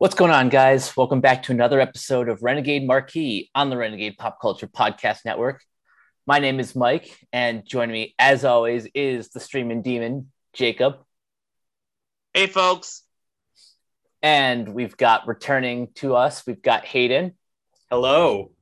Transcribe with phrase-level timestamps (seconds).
[0.00, 0.96] What's going on, guys?
[0.96, 5.62] Welcome back to another episode of Renegade Marquee on the Renegade Pop Culture Podcast Network.
[6.26, 11.04] My name is Mike, and joining me, as always, is the streaming demon, Jacob.
[12.32, 13.02] Hey, folks.
[14.22, 17.34] And we've got returning to us, we've got Hayden.
[17.90, 18.52] Hello.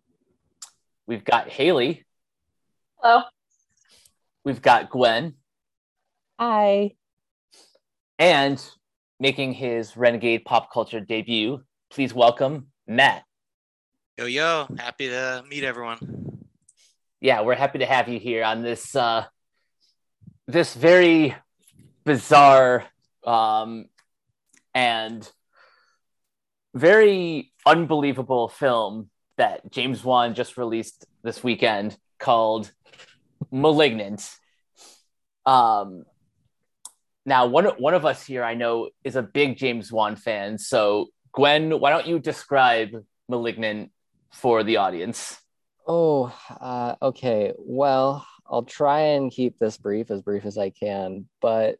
[1.07, 2.05] We've got Haley.
[2.97, 3.23] Hello.
[4.43, 5.35] We've got Gwen.
[6.41, 6.97] Hi.
[8.19, 8.61] And
[9.21, 13.25] making his Renegade pop culture debut, please welcome Matt.
[14.17, 15.99] Yo, yo, happy to meet everyone.
[17.21, 19.25] Yeah, we're happy to have you here on this uh,
[20.47, 21.35] this very
[22.05, 22.85] bizarre
[23.25, 23.87] um,
[24.75, 25.31] and
[26.75, 32.71] very unbelievable film that James Wan just released this weekend called
[33.51, 34.29] Malignant.
[35.47, 36.05] Um,
[37.29, 40.59] now, one one of us here I know is a big James Wan fan.
[40.59, 42.91] So, Gwen, why don't you describe
[43.29, 43.91] *Malignant*
[44.33, 45.39] for the audience?
[45.87, 47.53] Oh, uh, okay.
[47.57, 51.29] Well, I'll try and keep this brief, as brief as I can.
[51.41, 51.77] But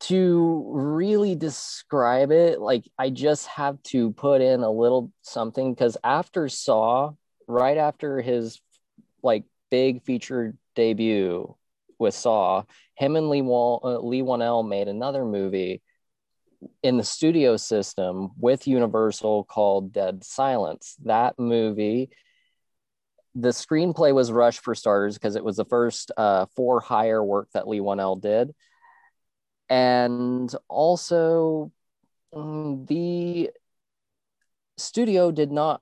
[0.00, 5.96] to really describe it, like I just have to put in a little something because
[6.04, 7.12] after Saw,
[7.46, 8.60] right after his
[9.22, 11.56] like big feature debut,
[11.98, 12.64] with Saw,
[12.94, 15.82] him and Lee, Wall, uh, Leigh Whannell made another movie
[16.82, 20.96] in the studio system with Universal called Dead Silence.
[21.04, 22.10] That movie,
[23.34, 26.46] the screenplay was rushed for starters because it was the first uh,
[26.82, 28.54] hire work that Leigh Whannell did.
[29.68, 31.72] And also,
[32.32, 33.50] um, the
[34.76, 35.80] studio did not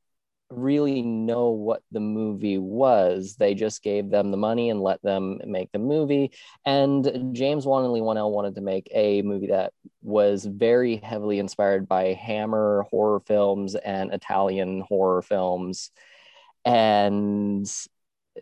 [0.53, 3.36] really know what the movie was.
[3.36, 6.33] They just gave them the money and let them make the movie.
[6.64, 11.39] And James Wan and Leigh Whannell wanted to make a movie that was very heavily
[11.39, 15.91] inspired by Hammer horror films and Italian horror films.
[16.64, 17.67] And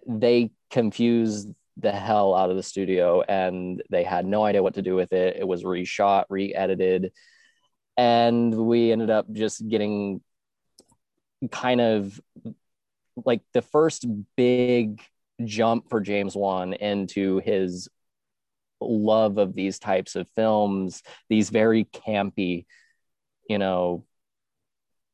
[0.07, 4.83] they confused the hell out of the studio and they had no idea what to
[4.83, 5.37] do with it.
[5.37, 7.13] It was reshot, re edited.
[7.97, 10.23] And we ended up just getting
[11.51, 12.21] kind of
[13.25, 14.07] like the first
[14.37, 15.03] big
[15.45, 17.89] jump for James Wan into his
[18.81, 22.67] love of these types of films, these very campy,
[23.49, 24.05] you know,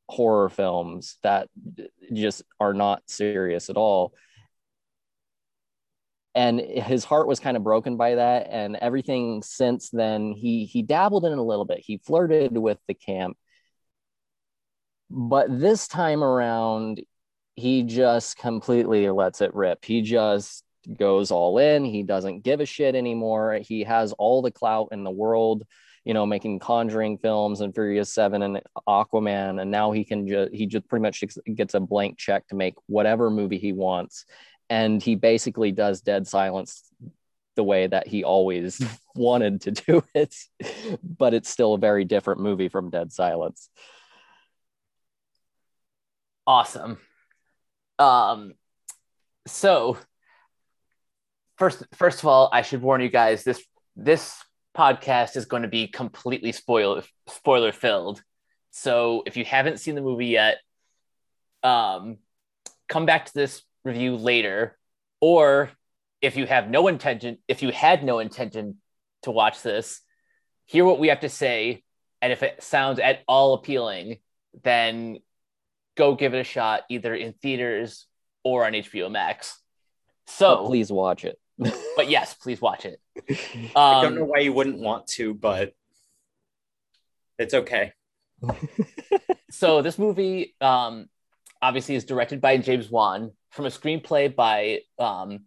[0.09, 1.49] horror films that
[2.13, 4.15] just are not serious at all.
[6.35, 8.49] And his heart was kind of broken by that.
[8.51, 11.81] And everything since then, he he dabbled in a little bit.
[11.81, 13.39] He flirted with the camp
[15.11, 17.03] but this time around,
[17.55, 19.85] he just completely lets it rip.
[19.85, 20.65] He just
[20.99, 21.85] goes all in.
[21.85, 23.61] He doesn't give a shit anymore.
[23.63, 25.65] He has all the clout in the world,
[26.05, 30.53] you know, making Conjuring films and Furious Seven and Aquaman, and now he can just
[30.53, 31.25] he just pretty much
[31.55, 34.25] gets a blank check to make whatever movie he wants,
[34.69, 36.83] and he basically does Dead Silence
[37.57, 38.81] the way that he always
[39.17, 40.35] wanted to do it,
[41.03, 43.71] but it's still a very different movie from Dead Silence
[46.47, 46.99] awesome.
[47.99, 48.55] Um,
[49.47, 49.97] so
[51.59, 53.65] first, first of all, I should warn you guys this
[53.97, 54.43] this
[54.77, 58.23] podcast is going to be completely spoiler spoiler filled.
[58.71, 60.59] So if you haven't seen the movie yet,
[61.63, 62.19] um,
[62.89, 64.77] come back to this review later,
[65.21, 65.71] or
[66.21, 68.77] if you have no intention, if you had no intention
[69.23, 70.03] to watch this,
[70.67, 71.83] hear what we have to say,
[72.21, 74.19] and if it sounds at all appealing,
[74.63, 75.19] then
[75.97, 78.07] go give it a shot either in theaters
[78.45, 79.61] or on HBO Max.
[80.27, 81.39] So but please watch it.
[81.97, 83.01] but yes, please watch it.
[83.29, 85.73] Um, I don't know why you wouldn't want to, but
[87.39, 87.93] it's okay.
[89.51, 91.09] so this movie um,
[91.63, 95.45] obviously is directed by James Wan from a screenplay by um,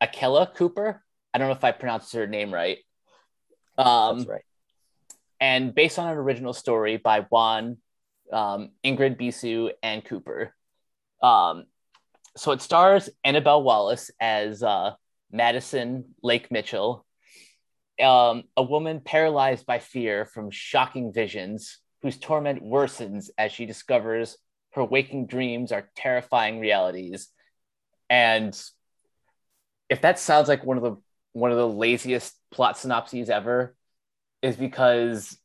[0.00, 1.02] Akela Cooper.
[1.32, 2.78] I don't know if I pronounced her name right.
[3.78, 4.42] Um, That's right.
[5.40, 7.78] And based on an original story by Wan
[8.32, 10.54] um, Ingrid Bisu, and Cooper.
[11.22, 11.64] Um,
[12.36, 14.92] so it stars Annabelle Wallis as uh,
[15.30, 17.06] Madison Lake Mitchell,
[18.00, 24.36] um, a woman paralyzed by fear from shocking visions, whose torment worsens as she discovers
[24.72, 27.28] her waking dreams are terrifying realities.
[28.10, 28.58] And
[29.88, 30.96] if that sounds like one of the
[31.32, 33.74] one of the laziest plot synopses ever,
[34.42, 35.38] is because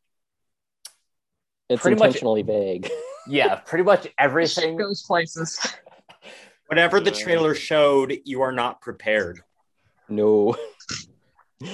[1.71, 2.89] it's pretty intentionally much, vague.
[3.27, 5.59] yeah, pretty much everything goes places.
[6.67, 9.41] Whatever the trailer showed, you are not prepared.
[10.07, 10.55] No.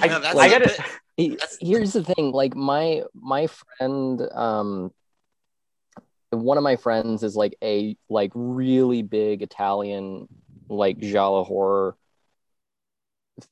[0.00, 0.84] I, no, that's, I gotta,
[1.16, 4.92] He- here's the thing like my my friend um
[6.30, 10.28] one of my friends is like a like really big italian
[10.68, 11.96] like giallo horror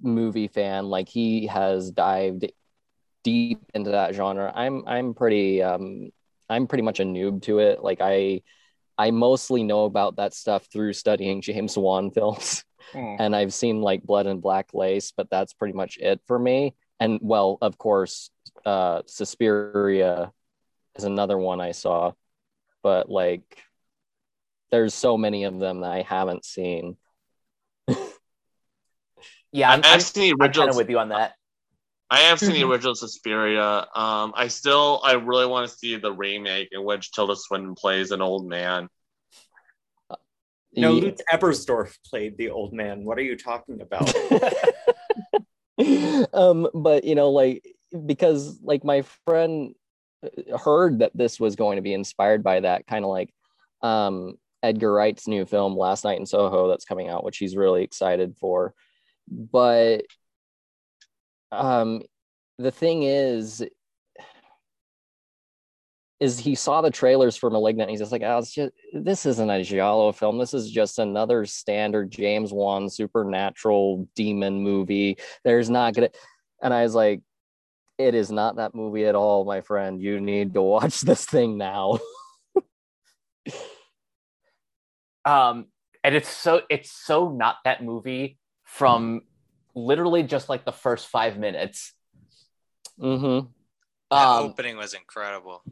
[0.00, 2.52] movie fan like he has dived
[3.24, 6.10] deep into that genre i'm i'm pretty um
[6.48, 8.40] i'm pretty much a noob to it like i
[8.98, 13.16] i mostly know about that stuff through studying james wan films Hmm.
[13.18, 16.74] and I've seen like Blood and Black Lace, but that's pretty much it for me.
[17.00, 18.30] And well, of course,
[18.64, 20.32] uh Suspiria
[20.96, 22.12] is another one I saw,
[22.82, 23.62] but like
[24.70, 26.96] there's so many of them that I haven't seen.
[29.52, 31.34] Yeah, I'm, I've I'm, seen the I'm kind of with you on that.
[32.10, 32.70] I have seen the Mhm.
[32.70, 33.86] original Suspiria.
[33.94, 38.12] Um, I still, I really want to see the remake in which Tilda Swinton plays
[38.12, 38.88] an old man.
[40.78, 43.04] No, Ye- Lutz Ebersdorf played the old man.
[43.04, 44.12] What are you talking about?
[46.34, 47.64] um, but you know, like
[48.04, 49.74] because like my friend
[50.22, 53.30] uh, heard that this was going to be inspired by that, kind of like
[53.82, 57.82] um Edgar Wright's new film Last Night in Soho that's coming out, which he's really
[57.82, 58.74] excited for.
[59.28, 60.02] But
[61.52, 62.02] um
[62.58, 63.64] the thing is
[66.18, 69.26] is he saw the trailers for Malignant and he's just like, oh, it's just this
[69.26, 70.38] isn't a Giallo film.
[70.38, 75.18] This is just another standard James Wan supernatural demon movie.
[75.44, 76.08] There's not gonna
[76.62, 77.20] and I was like,
[77.98, 80.00] it is not that movie at all, my friend.
[80.00, 81.98] You need to watch this thing now.
[85.24, 85.66] um
[86.02, 89.22] and it's so it's so not that movie from
[89.76, 91.92] literally just like the first five minutes
[93.00, 93.46] mm-hmm.
[94.10, 95.62] That um opening was incredible.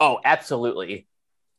[0.00, 1.08] oh absolutely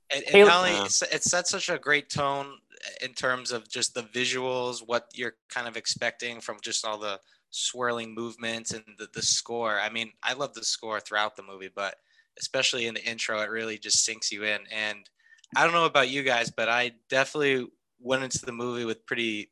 [0.10, 0.86] And, and Hey, not only Yeah.
[1.12, 2.60] it set such a great tone
[3.02, 7.20] in terms of just the visuals, what you're kind of expecting from just all the
[7.52, 9.80] swirling movements and the, the score.
[9.80, 11.96] I mean, I love the score throughout the movie, but
[12.40, 14.62] especially in the intro, it really just sinks you in.
[14.72, 15.10] And
[15.56, 17.68] I don't know about you guys, but I definitely
[18.00, 19.52] went into the movie with pretty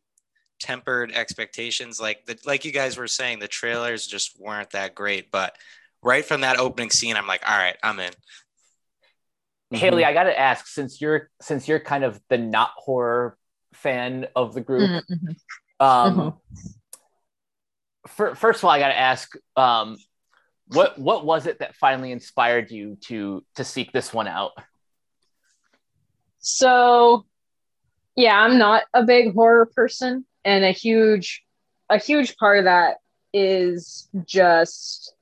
[0.62, 2.00] tempered expectations.
[2.00, 5.32] Like the like you guys were saying, the trailers just weren't that great.
[5.32, 5.58] But
[6.04, 8.14] right from that opening scene, I'm like, all right, I'm in.
[9.74, 13.38] haley i gotta ask since you're since you're kind of the not horror
[13.74, 15.36] fan of the group Mhm.
[15.80, 16.38] um Mhm.
[18.10, 19.98] fir- first of all i gotta ask um
[20.68, 24.52] what what was it that finally inspired you to to seek this one out
[26.40, 27.26] So,
[28.16, 31.44] yeah, I'm not a big horror person, and a huge,
[31.90, 32.98] a huge part of that
[33.34, 35.14] is just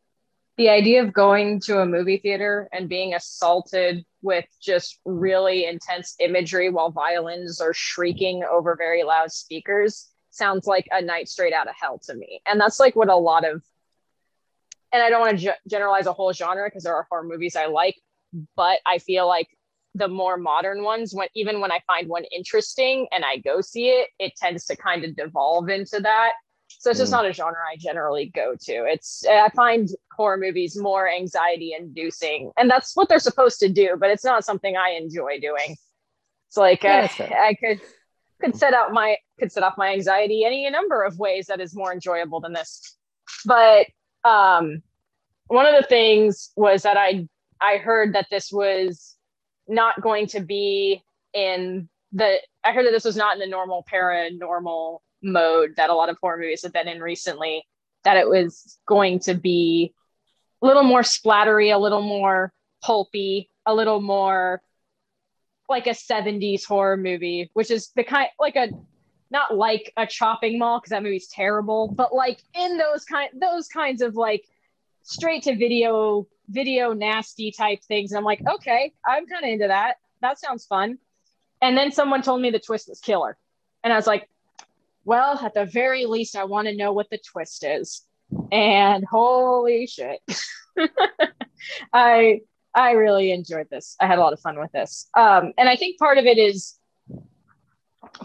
[0.58, 6.16] the idea of going to a movie theater and being assaulted with just really intense
[6.20, 11.68] imagery while violins are shrieking over very loud speakers sounds like a night straight out
[11.68, 12.42] of hell to me.
[12.46, 13.64] And that's like what a lot of,
[14.92, 17.56] and I don't want to ge- generalize a whole genre because there are horror movies
[17.56, 17.96] I like,
[18.56, 19.48] but I feel like
[19.96, 23.90] the more modern ones when even when i find one interesting and i go see
[23.90, 26.34] it it tends to kind of devolve into that.
[26.68, 27.16] So it's just Mm.
[27.18, 28.74] not a genre i generally go to.
[28.86, 33.96] It's i find horror movies more anxiety inducing and that's what they're supposed to do
[34.00, 35.76] but it's not something i enjoy doing.
[36.48, 37.82] It's like Yeah, uh, i could
[38.42, 41.76] could set out my could set off my anxiety any number of ways that is
[41.76, 42.96] more enjoyable than this.
[43.46, 43.88] But
[44.24, 44.84] um
[45.48, 47.28] one of the things was that i
[47.62, 49.16] i heard that this was
[49.70, 53.86] not going to be in the I heard that this was not in the normal
[53.92, 57.64] paranormal mode that a lot of horror movies have been in recently,
[58.04, 59.94] that it was going to be
[60.62, 62.52] a little more splattery, a little more
[62.84, 64.62] pulpy, a little more
[65.70, 68.70] like a 70s horror movie, which is the kind like a
[69.32, 73.68] not like a chopping mall because that movie's terrible, but like in those kind those
[73.68, 74.44] kinds of like
[75.04, 78.12] straight to video video nasty type things.
[78.12, 79.98] And I'm like, okay, I'm kind of into that.
[80.22, 80.98] That sounds fun.
[81.62, 83.38] And then someone told me the twist was killer.
[83.84, 84.30] And I was like,
[85.06, 88.02] well, at the very least, I want to know what the twist is.
[88.52, 90.20] And holy shit.
[91.94, 92.42] I
[92.76, 93.96] I really enjoyed this.
[94.00, 95.10] I had a lot of fun with this.
[95.18, 96.76] Um, and I think part of it is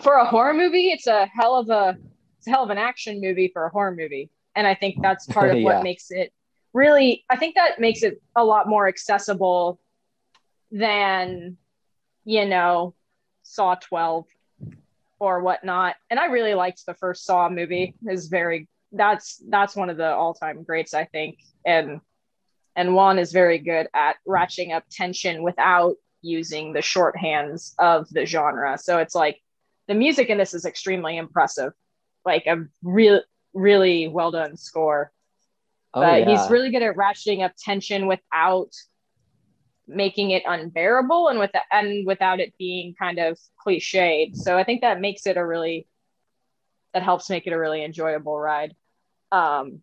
[0.03, 1.97] for a horror movie, it's a hell of a
[2.39, 4.31] it's a hell of an action movie for a horror movie.
[4.55, 5.65] And I think that's part of Yeah.
[5.65, 6.33] what makes it
[6.75, 9.81] really I think that makes it a lot more accessible
[10.71, 11.57] than
[12.25, 12.95] you know
[13.43, 14.27] Saw 12
[15.21, 15.95] or whatnot.
[16.11, 17.95] And I really liked the first Saw movie.
[18.07, 21.39] is very that's that's one of the all-time greats, I think.
[21.65, 22.01] And
[22.77, 28.27] and Wan is very good at ratcheting up tension without using the shorthands of the
[28.27, 28.77] genre.
[28.79, 29.41] So it's like
[29.87, 31.73] the music in this is extremely impressive.
[32.25, 33.21] Like a real
[33.53, 35.13] really well done score.
[35.95, 36.31] Oh, but yeah.
[36.31, 38.71] he's really good at ratcheting up tension without
[39.87, 44.35] making it unbearable and with the, and without it being kind of cliched.
[44.37, 45.87] So I think that makes it a really
[46.95, 48.75] that helps make it a really enjoyable ride.
[49.33, 49.81] Um,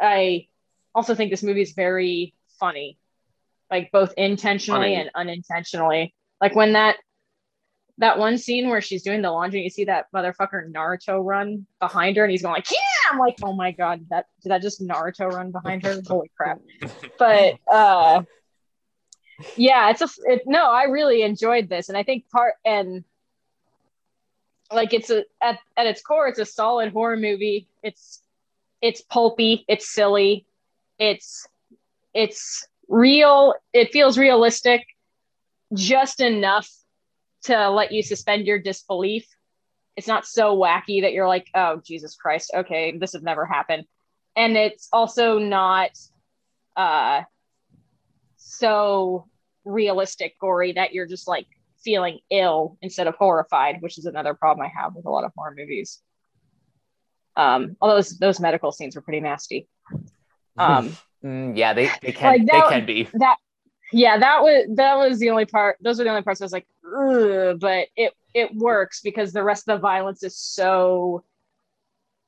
[0.00, 0.48] I
[0.94, 2.98] also think this movie is very funny,
[3.70, 4.94] like both intentionally Funny.
[4.96, 6.14] and unintentionally.
[6.40, 6.96] Like when that
[7.98, 12.16] that one scene where she's doing the laundry, you see that motherfucker Naruto run behind
[12.16, 14.80] her, and he's going like, "Yeah!" I'm like, "Oh my god, that did that just
[14.80, 16.00] Naruto run behind her?
[16.06, 16.60] Holy crap!"
[17.18, 18.22] But uh,
[19.56, 20.70] yeah, it's a it, no.
[20.70, 23.04] I really enjoyed this, and I think part and
[24.72, 27.68] like it's a at, at its core, it's a solid horror movie.
[27.82, 28.22] It's
[28.82, 30.46] it's pulpy, it's silly,
[30.98, 31.46] it's
[32.14, 33.54] it's real.
[33.72, 34.82] It feels realistic,
[35.74, 36.68] just enough
[37.44, 39.26] to let you suspend your disbelief.
[39.96, 43.84] It's not so wacky that you're like, oh Jesus Christ, okay, this has never happened.
[44.36, 45.90] And it's also not
[46.76, 47.22] uh
[48.36, 49.26] so
[49.64, 51.46] realistic gory that you're just like
[51.82, 55.32] feeling ill instead of horrified, which is another problem I have with a lot of
[55.36, 56.00] horror movies.
[57.36, 59.68] Um, although those, those medical scenes were pretty nasty.
[60.58, 63.08] Um, Mm, yeah, they, they can Like they can be.
[63.14, 63.36] that
[63.92, 66.52] yeah that was that was the only part those were the only parts i was
[66.52, 71.24] like but it it works because the rest of the violence is so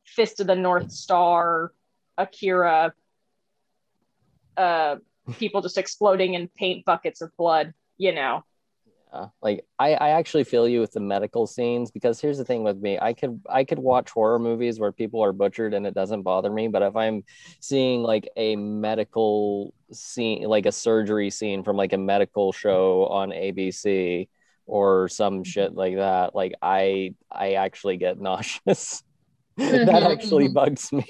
[0.05, 1.73] fist of the north star
[2.17, 2.93] akira
[4.57, 4.97] uh
[5.39, 8.45] people just exploding in paint buckets of blood you know
[9.13, 9.29] Yeah.
[9.41, 12.77] Like I, I actually feel you with the medical scenes because here's the thing with
[12.79, 12.99] me.
[13.01, 16.51] I could I could watch horror movies where people are butchered and it doesn't bother
[16.53, 16.69] me.
[16.69, 17.25] But if I'm
[17.61, 23.33] seeing like a medical scene, like a surgery scene from like a medical show on
[23.33, 24.29] ABC
[24.67, 29.03] or some shit like that, like I I actually get nauseous.
[29.57, 31.07] that Mhm, actually bugs me.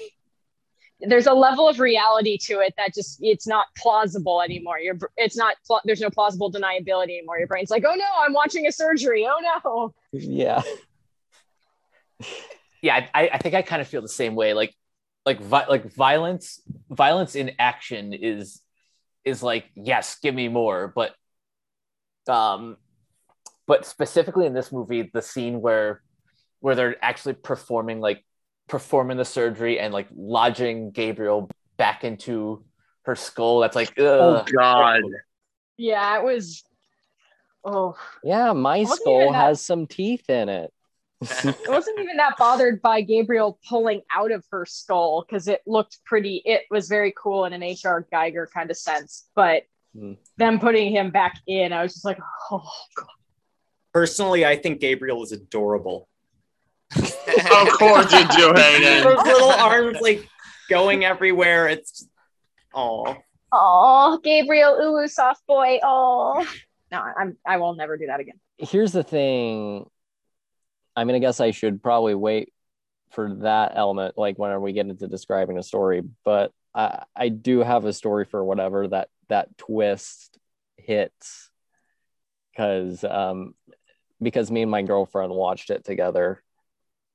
[1.01, 4.79] There's a level of reality to it that just it's not plausible anymore.
[4.79, 7.37] You're it's not pla- there's no plausible deniability anymore.
[7.37, 9.27] Your brain's like oh no i'm watching a surgery.
[9.29, 9.93] Oh no.
[10.11, 10.61] Yeah.
[12.81, 14.53] yeah I, I think i kind of feel the same way.
[14.53, 14.75] Like
[15.25, 18.61] like vi- like violence violence in action is
[19.23, 21.13] is like yes give me more but
[22.27, 22.77] um
[23.67, 26.01] but specifically in this movie the scene where
[26.61, 28.23] where they're actually performing like
[28.69, 32.63] performing the surgery and like lodging gabriel back into
[33.03, 34.43] her skull that's like Oh.
[34.55, 35.01] God.
[35.77, 36.63] yeah it was
[37.65, 40.71] oh Yeah, my skull that- has some teeth in it.
[41.21, 45.97] I wasn't even that bothered by Gabriel pulling out of her skull because it looked
[46.05, 46.41] pretty.
[46.45, 50.13] It was very cool in an HR Giger kind of sense, but Hmm.
[50.37, 52.19] them putting him back in, I was just like,
[52.51, 53.07] oh god.
[53.93, 56.07] Personally, I think Gabriel is adorable.
[56.95, 59.03] Of course you do, Hayden.
[59.03, 60.27] Those little arms like
[60.69, 61.67] going everywhere.
[61.67, 62.07] It's
[62.73, 63.15] oh
[63.51, 65.79] Oh, Gabriel, ooh, soft boy.
[65.83, 66.45] Oh,
[66.91, 67.37] no, I'm.
[67.45, 68.39] I will never do that again.
[68.57, 69.85] here's the thing.
[70.95, 72.53] I mean, I guess I should probably wait
[73.11, 76.01] for that element, like whenever we get into describing a story.
[76.23, 80.37] But I, I do have a story for whatever that that twist
[80.77, 81.49] hits,
[82.51, 83.55] because um,
[84.21, 86.43] because me and my girlfriend watched it together,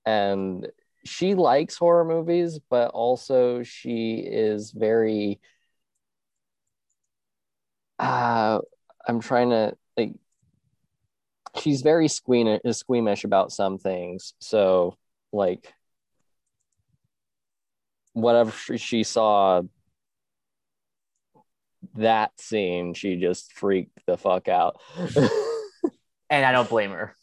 [0.06, 0.66] and
[1.04, 5.40] she likes horror movies, but also she is very.
[7.98, 8.60] Uh,
[9.06, 10.14] I'm trying to like
[11.56, 14.34] she's very squeamish, squeamish about some things.
[14.40, 14.96] So,
[15.32, 15.72] like,
[18.12, 19.62] whatever she- she saw
[21.96, 24.80] that scene, she just freaked the fuck out.
[26.30, 27.14] and i don't blame her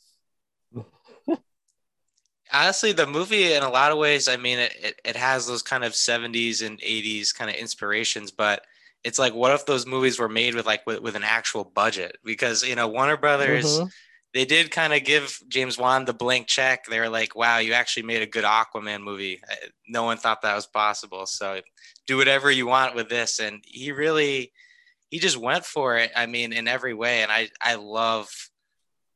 [2.54, 5.62] honestly the movie in a lot of ways i mean it, it, it has those
[5.62, 8.66] kind of 70s and 80s kind of inspirations but
[9.04, 12.18] it's like what if those movies were made with like with, with an actual budget?
[12.24, 13.92] Because you know warner brothers Mhm.
[14.34, 16.86] they did kind of give james wan the blank check.
[16.86, 19.42] They were like wow you actually made a good aquaman movie.
[19.50, 21.26] Uh, no one thought that was possible.
[21.26, 21.62] So
[22.08, 23.40] do whatever you want with this.
[23.40, 24.54] And he really
[25.10, 27.24] he just went for it i mean in every way.
[27.24, 28.30] And i i love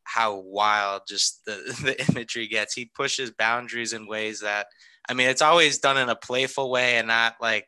[0.06, 2.74] how wild just the, the imagery gets.
[2.74, 4.68] He pushes boundaries in ways that,
[5.10, 7.68] I mean, it's always done in a playful way and not like,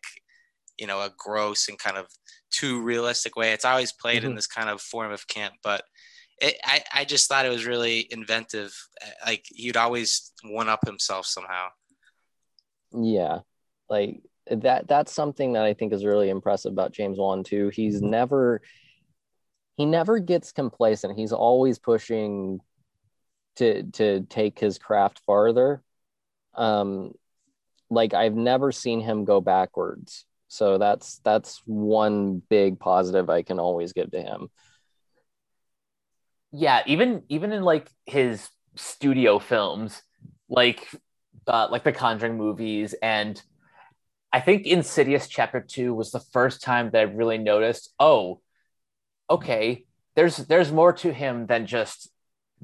[0.78, 2.08] you know, a gross and kind of
[2.52, 3.52] too realistic way.
[3.52, 4.36] It's always played in Mhm.
[4.36, 5.84] this kind of form of camp, but
[6.40, 8.74] it, I, I just thought it was really inventive.
[9.26, 11.70] Like he'd always one up himself somehow.
[12.94, 13.40] Yeah,
[13.90, 14.88] like that.
[14.88, 17.70] That's something that I think is really impressive about James Wan too.
[17.70, 18.62] He's never
[19.78, 21.18] he never gets complacent.
[21.18, 22.62] He's always pushing
[23.58, 25.84] to to take his craft farther.
[26.56, 27.14] Um,
[27.90, 33.60] like I've never seen him go backwards So that's that's one big positive I can
[33.60, 34.50] always give to him.
[36.52, 40.02] Yeah, even even in like his studio films,
[40.50, 40.88] like
[41.48, 43.42] uh, like the Conjuring movies, and
[44.34, 47.94] I think Insidious Chapter Two was the first time that I really noticed.
[48.00, 48.42] Oh,
[49.30, 52.10] okay, there's there's more to him than just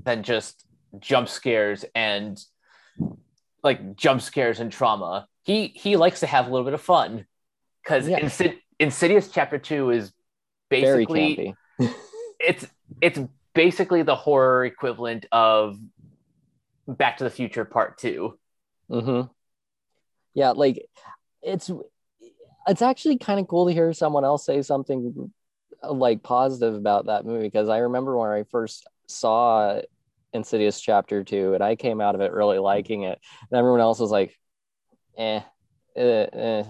[0.01, 0.65] than just
[0.99, 2.39] jump scares and
[3.63, 5.27] like jump scares and trauma.
[5.43, 7.25] He he likes to have a little bit of fun
[7.83, 8.19] because Yeah.
[8.19, 10.11] Insid- Insidious Chapter Two is
[10.69, 11.55] basically
[12.39, 12.65] it's
[13.01, 13.19] it's
[13.53, 15.77] basically the horror equivalent of
[16.87, 18.37] Back to the Future Part Two.
[18.89, 19.31] Mm-hmm.
[20.33, 20.85] Yeah, like
[21.41, 21.69] it's
[22.67, 25.31] it's actually kind of cool to hear someone else say something
[25.89, 29.81] like positive about that movie because I remember when I first saw
[30.33, 33.99] Insidious Chapter Two and I came out of it really liking it, and everyone else
[33.99, 34.37] was like,
[35.17, 35.41] "Eh,
[35.95, 36.63] eh, eh.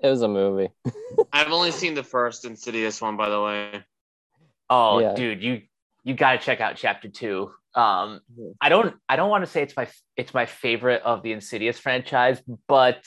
[0.00, 0.70] it was a movie."
[1.32, 3.84] I've only seen the first Insidious one, by the way.
[4.70, 5.14] Oh, Yeah.
[5.14, 5.62] dude, you
[6.02, 7.52] you got to check out Chapter Two.
[7.74, 8.20] Um,
[8.60, 11.78] I don't I don't want to say it's my it's my favorite of the Insidious
[11.78, 13.04] franchise, but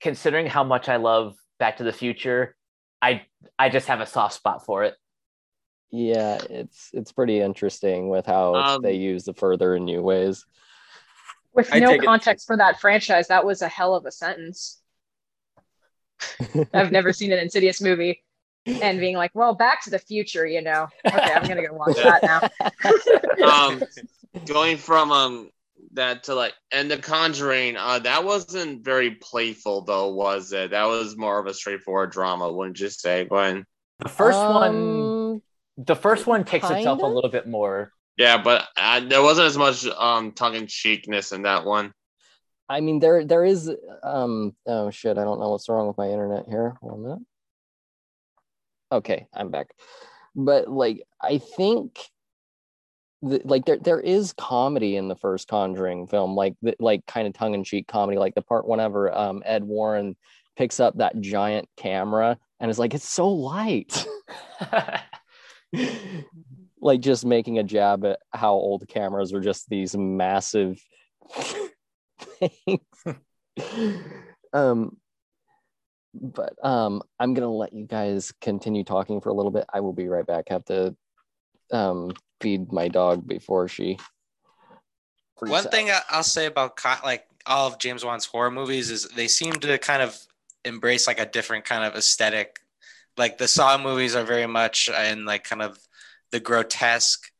[0.00, 2.56] considering how much I love Back to the Future,
[3.02, 3.26] I
[3.58, 4.94] I just have a soft spot for it.
[5.90, 10.46] Yeah, it's it's pretty interesting with how Um, they use the further in new ways.
[11.52, 14.10] With I no take it- context for that franchise, that was a hell of a
[14.12, 14.80] sentence.
[16.72, 18.22] I've never seen an Insidious movie
[18.64, 20.86] and being like, well, Back to the Future, you know.
[21.04, 22.48] Okay, I'm gonna go watch that now.
[23.46, 23.82] Um,
[24.46, 25.50] going from um
[25.94, 30.70] that to like and the Conjuring, uh, that wasn't very playful though, was it?
[30.70, 33.64] That was more of a straightforward drama, wouldn't you say, Gwen?
[33.98, 35.42] The first one Um,
[35.76, 37.92] the first one takes itself a little bit more.
[38.16, 41.92] Yeah, but uh, there wasn't as much um tongue in cheekness in that one.
[42.68, 43.70] I mean, there there is
[44.02, 46.76] um oh shit, I don't know what's wrong with my internet here.
[46.80, 47.18] One minute.
[48.90, 49.68] Okay, I'm back.
[50.34, 51.98] But like I think
[53.22, 57.26] the, like there there is comedy in the first Conjuring film, like the, like kind
[57.26, 60.16] of tongue in cheek comedy, like the part whenever um Ed Warren
[60.56, 64.04] picks up that giant camera and is like, it's so light.
[66.80, 70.82] like just making a jab at how old cameras are just these massive
[72.38, 72.80] things.
[74.52, 74.96] um
[76.14, 79.92] but um i'm gonna let you guys continue talking for a little bit i will
[79.92, 80.94] be right back I have to
[81.72, 83.98] um feed my dog before she
[85.40, 85.70] One out.
[85.70, 89.78] thing I'll say about like all of James Wan's horror movies is they seem to
[89.78, 90.18] kind of
[90.64, 92.58] embrace like a different kind of aesthetic.
[93.16, 95.78] Like the Saw movies are very much in like kind of
[96.30, 97.30] the grotesque.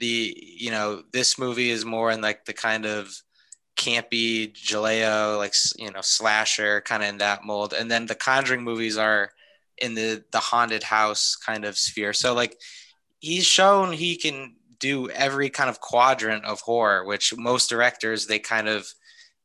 [0.00, 3.14] The you know this movie is more in like the kind of
[3.76, 8.62] campy giallo like you know slasher kind of in that mold, and then the Conjuring
[8.62, 9.30] movies are
[9.78, 12.12] in the the haunted house kind of sphere.
[12.12, 12.56] So like
[13.24, 18.38] he's shown he can do every kind of quadrant of horror which most directors they
[18.38, 18.86] kind of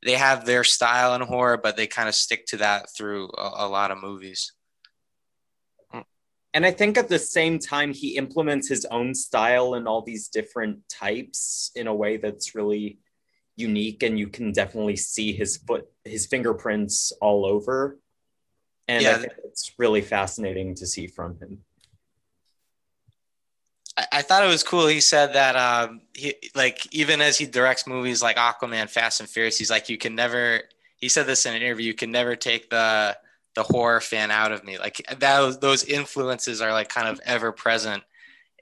[0.06, 3.66] they have their style in horror but they kind of stick to that through a,
[3.66, 4.54] a lot of movies
[6.54, 10.30] And I think at the same time, he implements his own style in all these
[10.30, 13.00] different types in a way that's really
[13.56, 18.00] unique, and you can definitely see his foot, his fingerprints all over.
[18.88, 19.18] And I Yeah.
[19.18, 21.60] think it's really fascinating to see from him.
[23.98, 27.46] I, I thought it was cool he said that um he like even as he
[27.46, 30.62] directs movies like aquaman fast and furious he's like you can never
[30.98, 33.18] he said this in an interview you can never take the
[33.56, 37.52] the horror fan out of me like that those influences are like kind of ever
[37.52, 38.04] present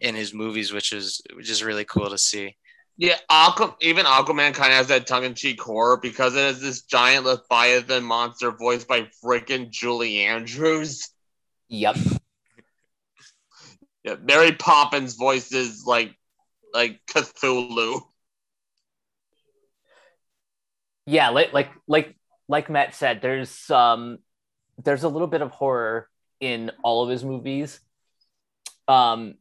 [0.01, 2.55] in his movies which is which is really cool to see
[2.97, 6.59] Yeah, Aqua, even Aquaman kind of has that tongue in cheek horror because it has
[6.59, 11.11] this giant Leviathan monster voiced by freaking Julie Andrews.
[11.69, 11.97] Yep.
[14.07, 16.15] Yeah, Mary Poppins voices like
[16.73, 18.03] like Cthulhu.
[21.05, 22.15] yeah like like like
[22.47, 24.19] like matt said there's um
[24.83, 26.07] there's a little bit of horror
[26.39, 27.79] in all of his movies
[28.87, 29.35] um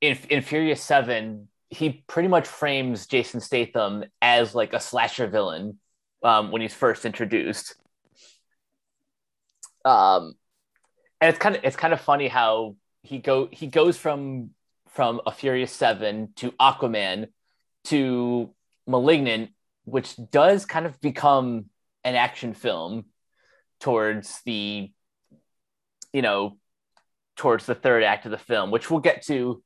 [0.00, 5.78] in in furious 7 he pretty much frames jason statham as like a slasher villain
[6.22, 7.74] um when he's first introduced
[9.84, 10.34] um
[11.20, 14.50] and it's kind of it's kind of funny how he go he goes from
[14.88, 17.28] from a furious 7 to aquaman
[17.84, 18.50] to
[18.86, 19.50] malignant
[19.84, 21.66] which does kind of become
[22.02, 23.04] an action film
[23.80, 24.90] towards the
[26.12, 26.58] you know
[27.36, 29.62] towards the third act of the film which we'll get to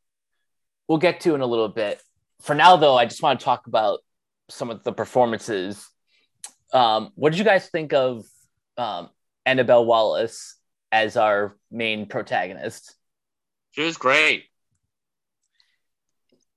[0.86, 2.00] we'll get to in a little bit
[2.42, 4.00] for now though i just want to talk about
[4.50, 5.88] some of the performances
[6.72, 8.24] um what did you guys think of
[8.76, 9.08] um
[9.48, 10.56] Annabelle Wallis
[10.92, 12.94] as our main protagonist.
[13.78, 14.46] She was great.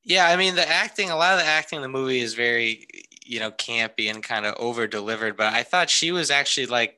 [0.03, 2.88] Yeah, I mean the acting, a lot of the acting in the movie is very,
[3.23, 5.38] you know, campy and kind of over delivered.
[5.38, 6.97] But I thought she was actually like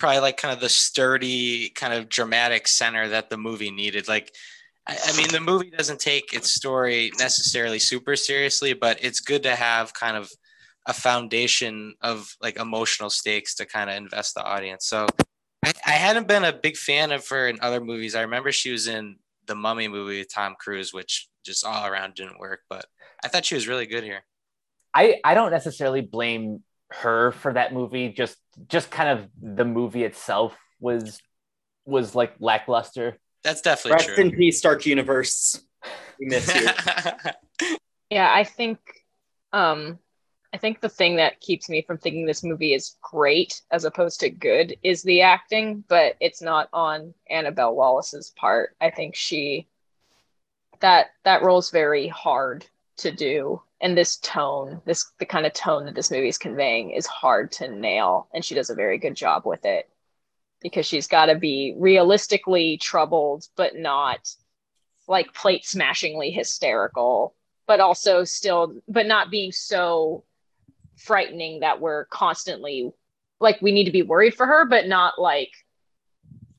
[0.00, 4.08] probably like kind of the sturdy, kind of dramatic center that the movie needed.
[4.08, 4.34] Like,
[4.88, 9.44] I, I mean, the movie doesn't take its story necessarily super seriously, but it's good
[9.44, 10.28] to have kind of
[10.86, 14.88] a foundation of like emotional stakes to kind of invest the audience.
[14.88, 15.06] So
[15.64, 18.16] I, I hadn't been a big fan of her in other movies.
[18.16, 22.14] I remember she was in the Mummy movie with Tom Cruise, which just all around
[22.14, 22.60] didn't work.
[22.68, 22.86] But
[23.24, 24.24] I thought she was really good here.
[24.94, 28.10] I I don't necessarily blame her for that movie.
[28.10, 28.36] Just
[28.68, 31.20] just kind of the movie itself was
[31.84, 33.18] was like lackluster.
[33.42, 34.24] That's definitely Rest true.
[34.24, 35.60] in peace, Dark Universe.
[36.18, 36.68] We miss you.
[38.10, 38.78] Yeah, I think
[39.54, 39.98] um
[40.54, 44.20] I think the thing that keeps me from thinking this movie is great as opposed
[44.20, 48.76] to good is the acting, but it's not on Annabelle Wallis's part.
[48.80, 49.66] I think she
[50.80, 52.66] that that role's very hard
[52.98, 56.90] to do and this tone, this the kind of tone that this movie is conveying
[56.90, 59.88] is hard to nail and she does a very good job with it
[60.60, 64.28] because she's got to be realistically troubled but not
[65.08, 67.34] like plate smashingly hysterical
[67.66, 70.24] but also still but not being so
[71.02, 72.90] frightening that we're constantly
[73.40, 75.50] like we need to be worried for her but not like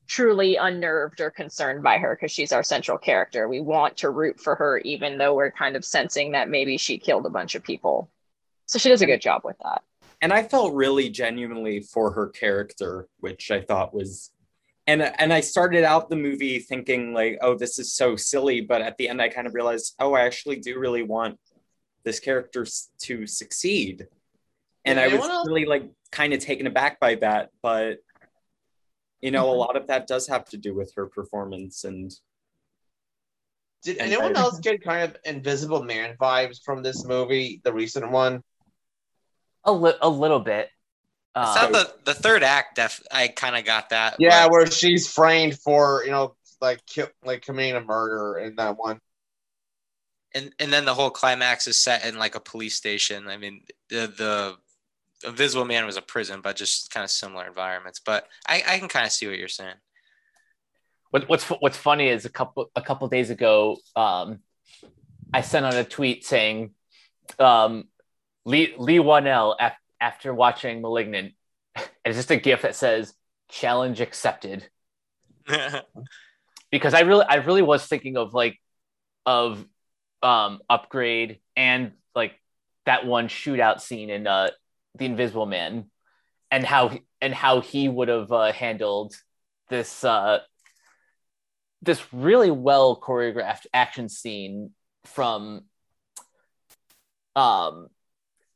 [0.06, 3.48] truly unnerved or concerned by her because she's our central character.
[3.48, 6.98] We want to root for her even though we're kind of sensing that maybe she
[6.98, 8.10] killed a bunch of people.
[8.66, 9.82] So she does a good job with that.
[10.20, 14.30] And I felt really genuinely for her character, which I thought was
[14.86, 18.82] and and I started out the movie thinking like, oh, this is so silly, but
[18.82, 21.38] at the end I kind of realized, oh, I actually do really want
[22.04, 22.66] this character
[22.98, 24.06] to succeed.
[24.84, 27.98] And Did I was anyone else- really like kind of taken aback by that, but
[29.20, 29.58] you know, a Mhm.
[29.58, 32.12] lot of that does have to do with her performance and
[33.82, 38.10] Did And- anyone else get kind of Invisible Man vibes from this movie, the recent
[38.10, 38.42] one?
[39.64, 40.70] A, li- a little bit.
[41.34, 44.16] I Um, thought the, the third act, def I kind of got that.
[44.18, 48.56] Yeah, but- where she's framed for you know like kill, like committing a murder in
[48.56, 49.00] that one.
[50.32, 53.28] and and then the whole climax is set in like a police station.
[53.28, 54.56] I mean, the the
[55.26, 58.00] Invisible Man was a prison, but just kind of similar environments.
[58.00, 59.74] But I, I can kind of see what you're saying.
[61.10, 64.40] What, what's what's funny is a couple a couple days ago, um,
[65.32, 66.70] I sent out a tweet saying,
[67.38, 67.84] um,
[68.44, 71.34] Leigh Leigh Whannell af- after watching *Malignant*,
[72.04, 73.14] it's just a GIF that says
[73.48, 74.68] "challenge accepted"
[76.70, 78.58] because I really I really was thinking of like
[79.24, 79.64] of
[80.22, 82.32] um, upgrade and like
[82.86, 84.50] that one shootout scene in uh,
[84.96, 85.90] *The Invisible Man*,
[86.50, 89.14] and how he, and how he would have uh, handled
[89.68, 90.04] this.
[90.04, 90.40] Uh,
[91.82, 94.70] this really well choreographed action scene
[95.04, 95.60] from
[97.36, 97.88] um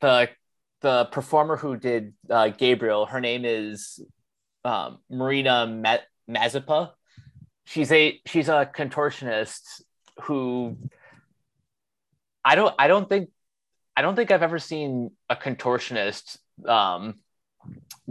[0.00, 0.30] the
[0.80, 3.06] the performer who did uh, Gabriel.
[3.06, 4.00] Her name is
[4.64, 6.86] um, Marina Ma-.
[7.64, 9.82] She's a she's a contortionist
[10.22, 10.76] who
[12.44, 13.30] I don't I don't think
[13.98, 17.16] I don't think I've ever seen a contortionist um,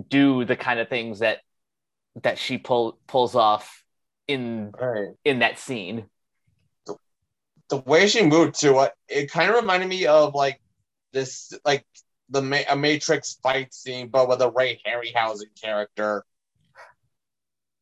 [0.09, 1.37] do the kind of things that
[2.23, 3.85] that she pull pulls off
[4.27, 5.15] in Right.
[5.23, 6.09] in that scene.
[7.69, 10.59] The way she moved to it, it kind of reminded me of like
[11.13, 11.85] this, like
[12.29, 16.25] the Ma- a Matrix fight scene, but with a Ray Harryhausen character.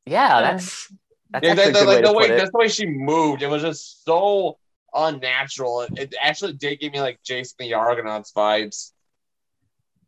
[0.05, 0.93] Yeah, that's
[1.31, 2.37] that's Yeah, actually the, a the- way like to the way put it.
[2.37, 3.41] that's the way she moved.
[3.41, 4.59] It was just so
[4.95, 5.81] unnatural.
[5.81, 8.91] It, it actually did give me like Jason the Argonauts vibes.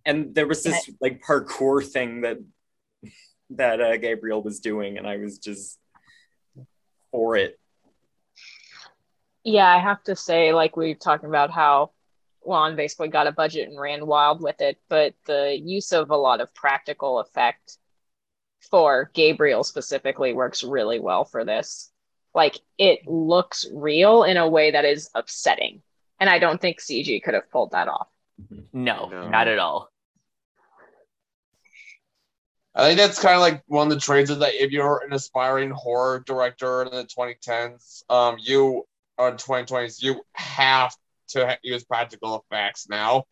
[0.05, 2.37] and there was this like parkour thing that
[3.51, 5.77] that uh, Gabriel was doing, and I was just
[7.11, 7.59] for it.
[9.43, 11.91] Yeah, I have to say, like we were talking about how
[12.41, 16.17] Wan basically got a budget and ran wild with it, but the use of a
[16.17, 17.77] lot of practical effect
[18.69, 21.91] for Gabriel specifically works really well for this.
[22.37, 25.81] Like it looks real in a way that is upsetting.
[26.19, 28.07] And I don't think CG could have pulled that off.
[28.71, 29.27] No, No.
[29.29, 29.89] not at all.
[32.75, 35.11] I think that's kind of like one of the traits of that if you're an
[35.13, 38.85] aspiring horror director in the 2010s, um, you
[39.17, 40.95] or 2020s, you have
[41.29, 43.23] to ha- use practical effects now.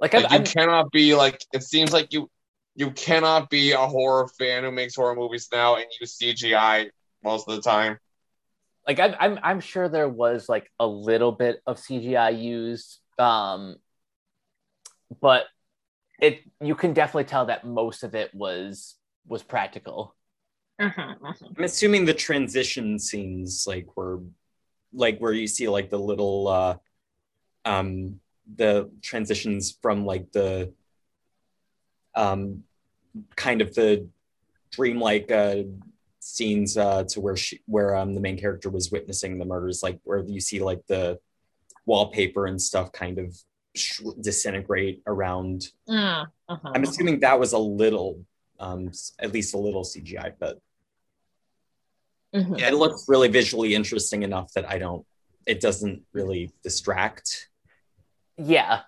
[0.00, 2.30] Like I'm, Like, you I'm cannot be like it seems like you
[2.74, 6.90] you cannot be a horror fan who makes horror movies now and use CGI
[7.22, 7.98] most of the time.
[8.86, 13.76] like I'm, I'm I'm sure there was like a little bit of CGI used, um,
[15.20, 15.44] but
[16.20, 20.14] it you can definitely tell that most of it was was practical.
[20.80, 21.16] Mhm.
[21.56, 24.20] I'm assuming the transition scenes like were
[24.92, 26.76] like where you see like the little uh
[27.64, 28.20] um
[28.56, 30.72] the transitions from like the
[32.14, 32.62] um
[33.36, 34.08] kind of the
[34.70, 35.56] dreamlike uh
[36.20, 39.98] scenes uh to where she where um the main character was witnessing the murders like
[40.04, 41.18] where you see like the
[41.84, 43.36] wallpaper and stuff kind of
[43.74, 48.24] sh- disintegrate around Mm, mhm, i'm assuming that was a little
[48.60, 50.60] um at least a little cgi but
[52.34, 52.58] mhm.
[52.58, 52.68] Yeah.
[52.68, 55.04] it looks really visually interesting enough that I don't.
[55.46, 57.50] It doesn't really distract.
[58.38, 58.80] Yeah,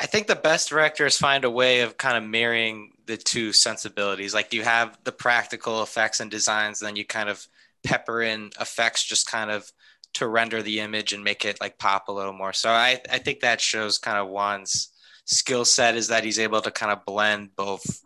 [0.00, 4.34] I think the best directors find a way of kind of marrying the two sensibilities.
[4.34, 7.46] Like you have the practical effects and designs, then you kind of
[7.84, 9.70] pepper in effects just kind of
[10.14, 12.52] to render the image and make it like pop a little more.
[12.52, 14.90] So I, I think that shows kind of Wan's
[15.26, 18.02] skill set is that he's able to kind of blend both,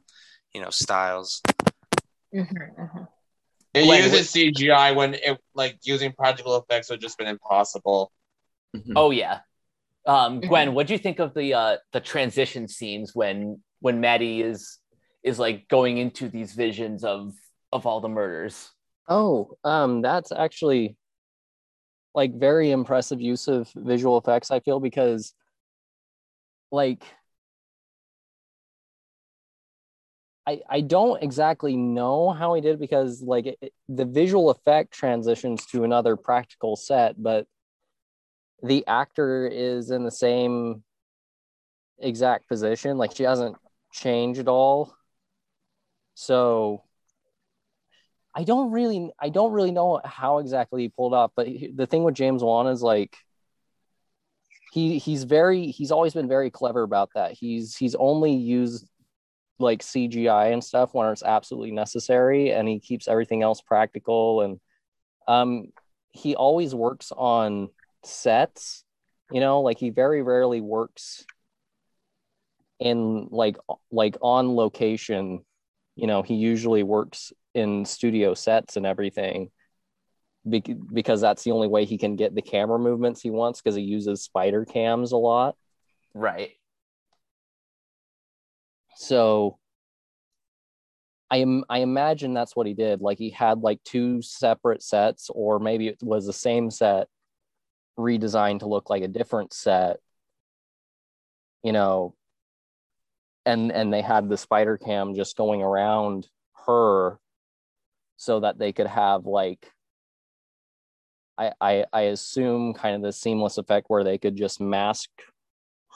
[0.53, 1.43] you know, styles.
[2.35, 3.09] Mhm, mhm.
[3.75, 8.13] It Gwen, uses CGI when it like using practical effects would just been impossible.
[8.77, 8.93] Mhm.
[8.97, 9.41] Oh yeah.
[10.09, 10.49] Um, Mhm.
[10.49, 14.79] Gwen, what do you think of the uh, the transition scenes when when Maddie is
[15.23, 17.35] is like going into these visions of
[17.73, 18.71] of all the murders?
[19.07, 20.97] Oh, um, that's actually
[22.15, 25.35] like very impressive use of visual effects, I feel, because
[26.71, 27.05] like
[30.47, 34.91] I I don't exactly know how he did it because like it- the visual effect
[34.93, 37.47] transitions to another practical set, but
[38.63, 40.83] the actor is in the same
[41.99, 42.99] exact position.
[42.99, 43.57] Like she hasn't
[43.93, 44.95] changed at all.
[46.15, 46.83] So
[48.35, 51.87] I don't really I don't really know how exactly he pulled off, but he- the
[51.87, 53.17] thing with James Wan is like
[54.73, 57.33] he he's very he's always been very clever about that.
[57.33, 58.87] He's he's only used
[59.59, 64.61] like CGI and stuff when it's absolutely necessary and he keeps everything else practical and
[65.27, 65.67] um
[66.11, 67.69] he always works on
[68.09, 68.85] sets,
[69.31, 71.25] you know, like he very rarely works
[72.81, 73.57] in like
[73.91, 75.45] like on location
[75.97, 79.51] you know he usually works in studio sets and everything
[80.49, 83.75] bec- because that's the only way he can get the camera movements he wants because
[83.75, 85.57] he uses spider cams a lot
[86.15, 86.53] Right.
[88.95, 89.59] so
[91.31, 93.03] I am I imagine that's what he did.
[93.03, 97.07] Like he had like two separate sets, or maybe it was the same set
[97.99, 99.99] redesigned to look like a different set.
[101.63, 102.15] You know,
[103.45, 106.29] and and they had the spider cam just going around
[106.67, 107.19] her
[108.17, 109.73] so that they could have like
[111.39, 115.09] I, I I assume kind of the seamless effect where they could just mask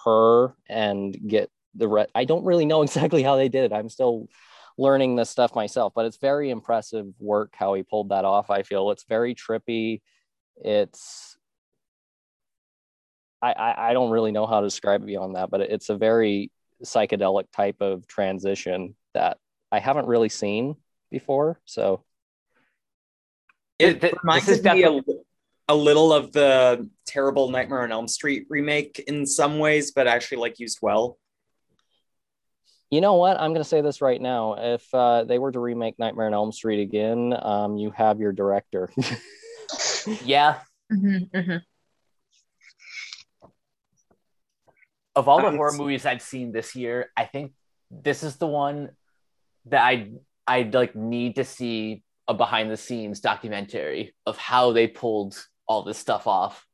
[0.04, 3.74] her and get the re- I don't really know exactly how they did it.
[3.74, 4.28] I'm still
[4.78, 8.50] learning this stuff myself, but it's very impressive work how he pulled that off.
[8.50, 10.00] I feel it's very trippy.
[10.56, 11.36] It's
[13.42, 15.96] I, I, I don't really know how to describe it beyond that, but it's a
[15.96, 16.50] very
[16.84, 19.38] psychedelic type of transition that
[19.70, 20.76] I haven't really seen
[21.10, 21.60] before.
[21.64, 22.04] So
[23.78, 25.00] It Th- th- reminds this is me a,
[25.68, 30.38] a little of the terrible Nightmare on Elm Street remake in some ways, but actually
[30.38, 31.18] like used well.
[32.90, 33.40] you know what?
[33.40, 34.54] I'm going to say this right now.
[34.58, 38.32] If uh, they were to remake Nightmare on Elm Street again, um, you have your
[38.32, 38.88] director.
[40.24, 40.58] Yeah.
[40.92, 41.62] Mhm, mhm.
[45.14, 47.52] Of all the Um, horror movies I've seen this year, I think
[47.90, 48.90] this is the one
[49.66, 50.10] that I
[50.46, 55.34] I like need to see a behind the scenes documentary of how they pulled
[55.66, 56.66] all this stuff off.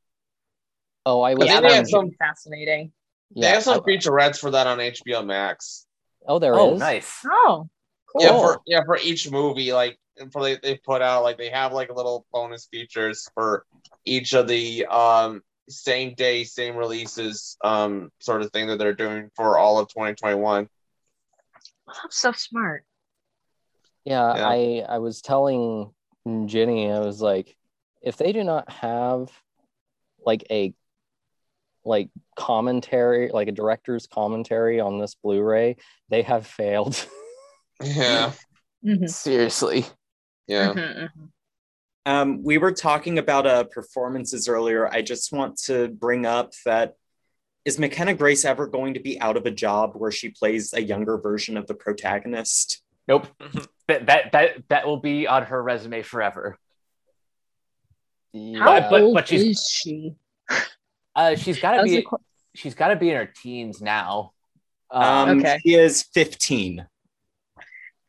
[1.07, 1.47] oh, I was.
[1.47, 2.93] Yeah, Yeah, they that have some- fascinating.
[3.35, 5.87] They have some I- featurettes for that on HBO Max.
[6.27, 6.59] oh, there is.
[6.61, 7.21] oh, nice.
[7.27, 7.69] Oh,
[8.07, 8.23] cool.
[8.23, 9.99] Yeah, for yeah, for each movie, like
[10.33, 13.65] for they, they put out like they have like little bonus features for
[14.05, 19.31] each of the um same day, same releases um sort of thing that they're doing
[19.37, 20.69] for all of 2021.
[21.87, 22.85] That's so smart.
[24.05, 24.49] Yeah, Yeah.
[24.49, 25.93] I I was telling
[26.47, 27.57] Jenny, I was like,
[28.03, 29.31] if they do not have
[30.25, 30.75] like a
[31.85, 35.77] like commentary, like a director's commentary on this Blu-ray,
[36.11, 37.07] they have failed.
[37.81, 38.33] Yeah,
[38.85, 39.87] Mhm, Seriously.
[40.49, 40.73] yeah.
[40.75, 41.29] mhm, mhm.
[42.09, 44.89] Um, we were talking about uh, performances earlier.
[44.91, 46.95] I just want to bring up that
[47.67, 50.81] is McKenna Grace ever going to be out of a job where she plays a
[50.81, 52.81] younger version of the protagonist?
[53.07, 53.27] Nope.
[53.89, 56.57] that, that that that will be on her resume forever.
[58.35, 60.15] How But- but- old but she's- is she?
[61.15, 62.23] Uh, she's got to be qu-
[62.55, 64.33] she's got to be in her teens now.
[64.91, 65.59] Um, Um, Okay.
[65.63, 66.87] She is 15.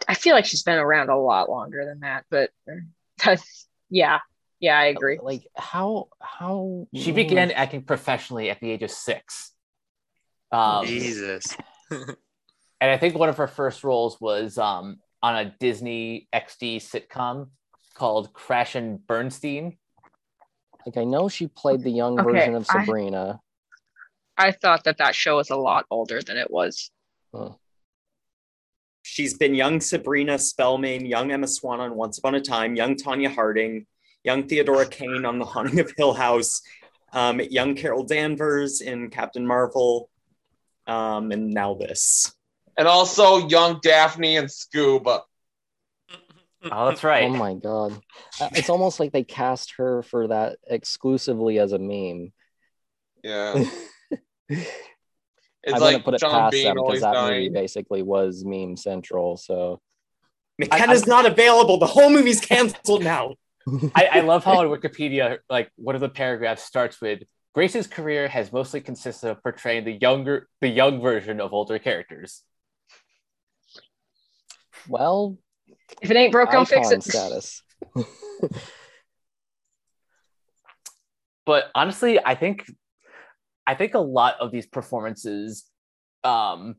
[0.07, 2.51] I feel like she's been around a lot longer than that, but
[3.25, 4.19] that's yeah,
[4.59, 5.19] yeah, I agree.
[5.21, 9.51] Like how how she began acting professionally at the age of six.
[10.51, 11.55] Um, Jesus.
[11.91, 12.15] and
[12.81, 17.49] I think one of her first roles was um, on a Disney XD sitcom
[17.93, 19.77] called Crash and Bernstein.
[20.85, 23.39] like I know she played the young Okay, version of Sabrina.
[24.37, 26.91] I thought that that show was a lot older than it was.
[29.01, 33.33] She's been young Sabrina Spellman, young Emma Swan on Once Upon a Time, young Tonya
[33.33, 33.85] Harding,
[34.23, 36.61] young Theodora Kane on The Haunting of Hill House,
[37.13, 40.09] um, young Carol Danvers in Captain Marvel,
[40.87, 42.33] um, and now this.
[42.77, 45.21] And also young Daphne and Scoob.
[46.61, 47.23] Oh, that's right.
[47.23, 47.93] Oh my god.
[48.41, 52.33] Uh, It's almost like they cast her for that exclusively as a meme.
[53.23, 53.63] Yeah.
[55.63, 58.01] It's I like wouldn't put it John past Bean them because always that movie basically
[58.01, 59.37] was meme central.
[59.37, 59.81] So
[60.59, 61.77] McKenna's not available.
[61.77, 63.35] The whole movie's canceled now.
[63.95, 68.27] I, I love how on Wikipedia, like one of the paragraphs starts with Grace's career
[68.27, 72.43] has mostly consisted of portraying the younger, the young version of older characters.
[74.87, 75.37] well,
[76.01, 77.03] If it ain't broke, don't fix it.
[77.03, 77.61] status.
[81.49, 82.71] But honestly, I think,
[83.69, 85.65] I think a lot of these performances,
[86.23, 86.75] um,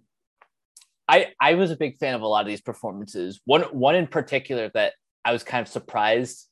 [1.09, 3.41] I I was a big fan of a lot of these performances.
[3.45, 6.49] One one in particular that I was kind of surprised,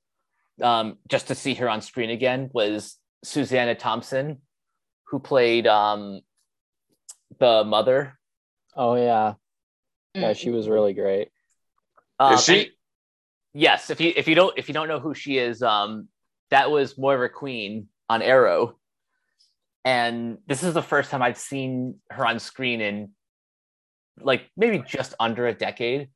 [0.63, 4.39] um, just to see her on screen again was Susanna Thompson,
[5.09, 6.21] who played um,
[7.39, 8.19] the mother
[8.79, 9.35] Oh yeah.
[10.17, 10.23] Mm.
[10.23, 11.31] Yeah, she was really great.
[12.21, 12.61] Um, Is she?
[12.61, 12.71] and-
[13.55, 13.91] yes.
[13.91, 16.09] If you if you don't if you don't know who she is, um,
[16.51, 18.78] that was Moira Queen on Arrow,
[19.85, 23.11] and this is the first time I've seen her on screen in
[24.21, 26.09] like maybe just under a decade.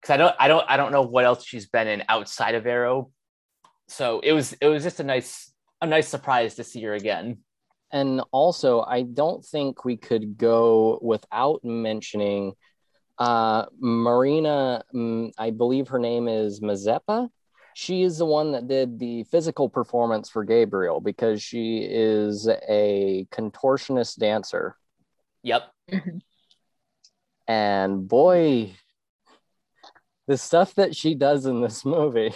[0.00, 2.66] Because I don't I don't I don't know what else she's been in outside of
[2.66, 3.10] Arrow,
[3.88, 7.38] so it was it was just a nice a nice surprise to see her again.
[7.92, 12.54] And also, I don't think we could go without mentioning
[13.18, 14.82] uh, Marina.
[15.38, 17.28] I believe her name is Mazepa.
[17.74, 23.26] She is the one that did the physical performance for Gabriel because she is a
[23.32, 24.76] contortionist dancer.
[25.42, 25.64] Yep.
[27.46, 28.74] And boy,
[30.26, 32.32] the stuff that she does in this movie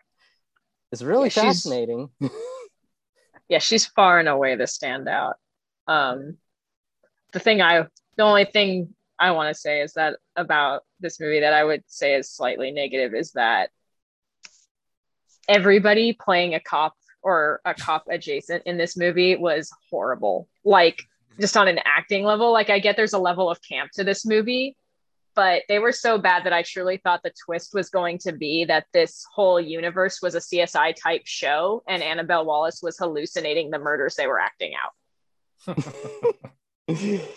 [0.92, 2.10] is really Yeah, she's- fascinating.
[3.48, 5.34] yeah, she's far and away the standout.
[5.86, 6.36] Um,
[7.32, 11.40] the thing I, the only thing I want to say is that about this movie
[11.40, 13.70] that I would say is slightly negative is that
[15.48, 20.48] everybody playing a cop or a cop adjacent in this movie was horrible.
[20.64, 21.02] Like
[21.38, 24.24] just on an acting level, like I get there's a level of camp to this
[24.24, 24.76] movie,
[25.34, 28.64] but they were so bad that I truly thought the twist was going to be
[28.66, 33.78] that this whole universe was a CSI type show and Annabelle Wallis was hallucinating the
[33.78, 35.78] murders they were acting out.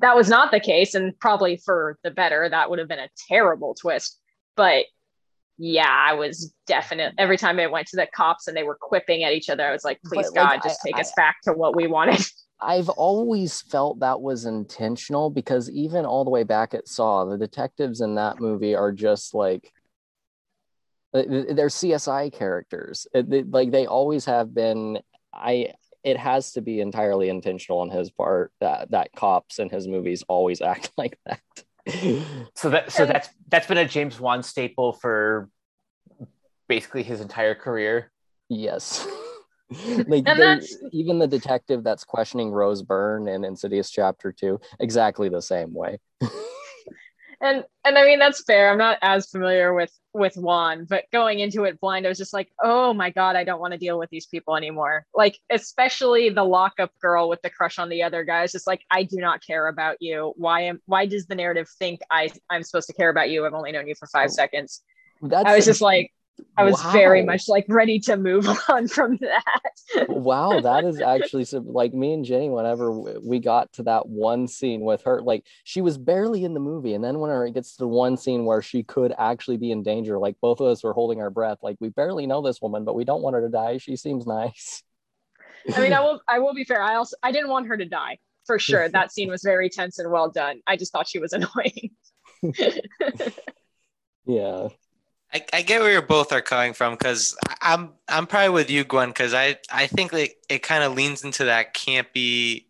[0.00, 2.48] That was not the case, and probably for the better.
[2.48, 4.20] That would have been a terrible twist.
[4.56, 4.86] But
[5.58, 7.14] yeah, I was definite.
[7.18, 9.72] Every time I went to the cops and they were quipping at each other, I
[9.72, 11.86] was like, please, But, like, God, just I- take I- us back to what we
[11.86, 12.20] wanted.
[12.60, 17.36] I've always felt that was intentional because even all the way back at Saw, the
[17.36, 19.70] detectives in that movie are just like
[21.12, 23.06] uh, th- they're CSI characters.
[23.12, 25.00] It- they- like they always have been.
[25.32, 25.72] I
[26.04, 30.22] it has to be entirely intentional on his part that that cops in his movies
[30.28, 31.40] always act like that.
[32.54, 35.50] So that so that's that's been a James Wan staple for
[36.68, 38.10] basically his entire career.
[38.48, 39.06] yes.
[40.06, 45.42] like And even the detective that's questioning Rose Byrne in Insidious Chapter Two, exactly the
[45.42, 45.98] same way.
[47.44, 48.70] and and I mean that's fair.
[48.70, 52.32] I'm not as familiar with with Wan, but going into it blind, I was just
[52.32, 55.04] like, oh my god, I don't want to deal with these people anymore.
[55.14, 58.42] Like especially the lockup girl with the crush on the other guy.
[58.44, 60.32] It's just like I do not care about you.
[60.36, 63.44] Why am why does the narrative think I I'm supposed to care about you?
[63.44, 64.34] I've only known you for five oh.
[64.34, 64.82] seconds.
[65.20, 66.10] That's I was just like
[66.56, 69.62] I was very much like ready to move on from that.
[70.08, 74.46] wow that is actually some, like me and jenny whenever we got to that one
[74.48, 77.72] scene with her like she was barely in the movie and then whenever it gets
[77.72, 80.82] to the one scene where she could actually be in danger like both of us
[80.82, 83.42] were holding our breath like we barely know this woman but we don't want her
[83.42, 84.82] to die she seems nice
[85.74, 86.82] I mean, I will I will be fair.
[86.82, 88.88] I also I didn't want her to die for sure.
[88.88, 90.60] That scene was very tense and well done.
[90.66, 91.90] I just thought she was annoying.
[94.26, 94.68] yeah
[95.34, 98.84] I, I get where you both are coming from because I'm I'm probably with you,
[98.84, 102.66] Gwen, because I I think like it kind of leans into that campy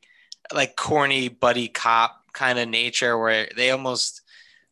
[0.52, 4.22] like corny buddy cop kind of nature where they almost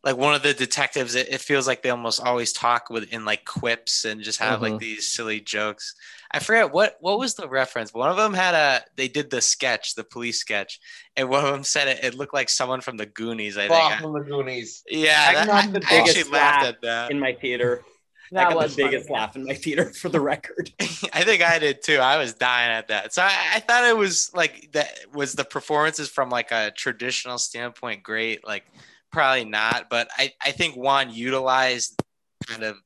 [0.03, 3.25] like one of the detectives it, it feels like they almost always talk with in
[3.25, 4.79] like quips and just have like Mhm.
[4.79, 5.95] these silly jokes
[6.33, 9.39] i forget what what was the reference one of them had a they did the
[9.41, 10.79] sketch the police sketch
[11.15, 13.89] and one of them said it, it looked like someone from the goonies i Far
[13.91, 14.83] think from the Goonies.
[14.89, 17.81] yeah I that- got I, the I actually laughed at that in my theater.
[18.31, 19.19] I That got was the biggest funny.
[19.19, 20.71] laugh in my theater for the record.
[21.13, 21.97] I think I did too.
[21.97, 23.13] I was dying at that.
[23.13, 27.37] So I, I thought it was like that was the performances from like a traditional
[27.37, 28.43] standpoint great.
[28.47, 28.63] Like
[29.11, 32.01] probably not, but I, I think Wan utilized
[32.47, 32.77] kind of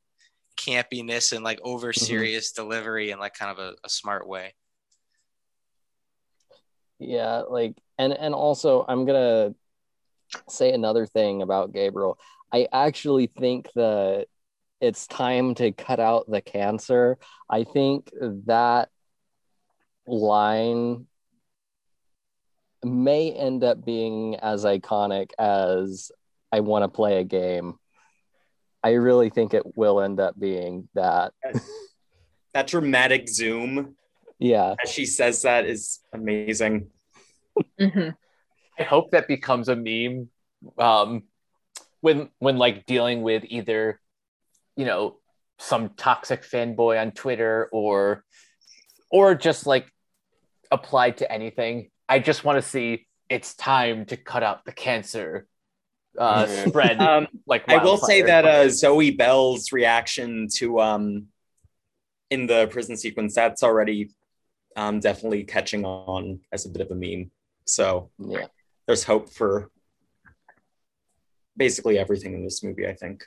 [0.58, 2.06] campiness and like over mm-hmm.
[2.06, 4.54] serious delivery in like kind of a, a smart way.
[7.00, 9.54] Yeah, like and and also I'm gonna
[10.50, 12.18] say another thing about Gabriel.
[12.52, 14.28] I actually think that
[14.80, 17.18] it's time to cut out the cancer.
[17.50, 18.10] I think
[18.46, 18.90] that
[20.06, 21.08] line
[22.84, 26.12] may end up being as iconic as
[26.52, 27.76] I want to play a game.
[28.88, 31.34] I really think it will end up being that.
[32.54, 33.98] That dramatic zoom
[34.40, 34.76] Yeah.
[34.82, 36.90] as she says that is amazing.
[37.80, 38.16] Mhm.
[38.80, 40.30] I hope that becomes a meme
[40.78, 41.24] um,
[42.00, 44.00] when when like dealing with either
[44.78, 45.18] you know
[45.60, 48.24] some toxic fanboy on Twitter or
[49.12, 49.92] or just like
[50.72, 51.90] applied to anything.
[52.08, 55.46] I just want to see it's time to cut out the cancer
[56.18, 57.02] uh, spread.
[57.02, 61.28] Um, like I will say that uh, Zoe Bell's reaction to um,
[62.30, 64.12] in the prison sequence that's already
[64.76, 67.32] um, definitely catching on as a bit of a meme.
[67.66, 68.48] So Yeah.
[68.86, 69.70] there's hope for
[71.56, 72.88] basically everything in this movie.
[72.88, 73.24] I think.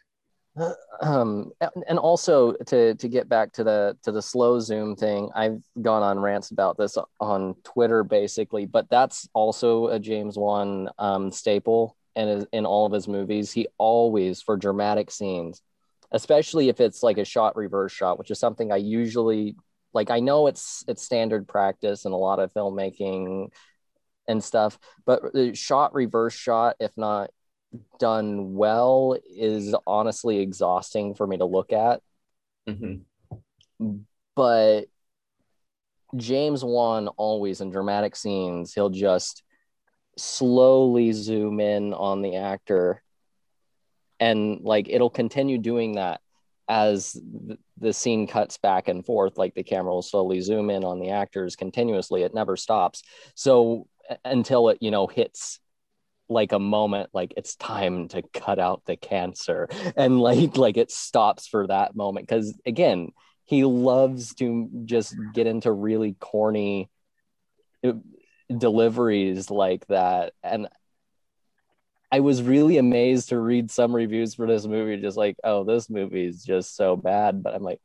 [1.01, 1.53] um
[1.87, 6.03] and also to to get back to the to the slow zoom thing i've gone
[6.03, 11.97] on rants about this on twitter basically but that's also a james wan um staple
[12.17, 15.63] and in all of his movies he always for dramatic scenes
[16.13, 19.55] especially if it's like a shot reverse shot which is something i usually
[19.93, 23.49] like i know it's it's standard practice in a lot of filmmaking
[24.29, 27.31] and stuff but the shot reverse shot if not
[27.99, 32.01] done well is honestly exhausting for me to look at
[32.69, 33.03] Mhm.
[34.35, 34.87] but
[36.17, 39.43] James Wan always in dramatic scenes he'll just
[40.17, 43.03] slowly zoom in on the actor
[44.21, 46.21] and like it'll continue doing that
[46.69, 47.13] as
[47.49, 51.01] th- the scene cuts back and forth like the camera will slowly zoom in on
[51.01, 52.23] the actors continuously.
[52.23, 53.03] It never stops.
[53.35, 53.89] So
[54.25, 55.59] until it you know hits
[56.29, 59.69] like a moment like it's time to cut out the cancer.
[59.97, 62.29] And like like it stops for that moment.
[62.29, 63.09] Because again
[63.47, 66.89] he loves to just get into really corny
[68.57, 70.33] deliveries like that.
[70.43, 70.69] And
[72.13, 75.89] i was really amazed to read some reviews for this movie just like oh this
[75.89, 77.43] movie is just so bad.
[77.43, 77.81] But i'm like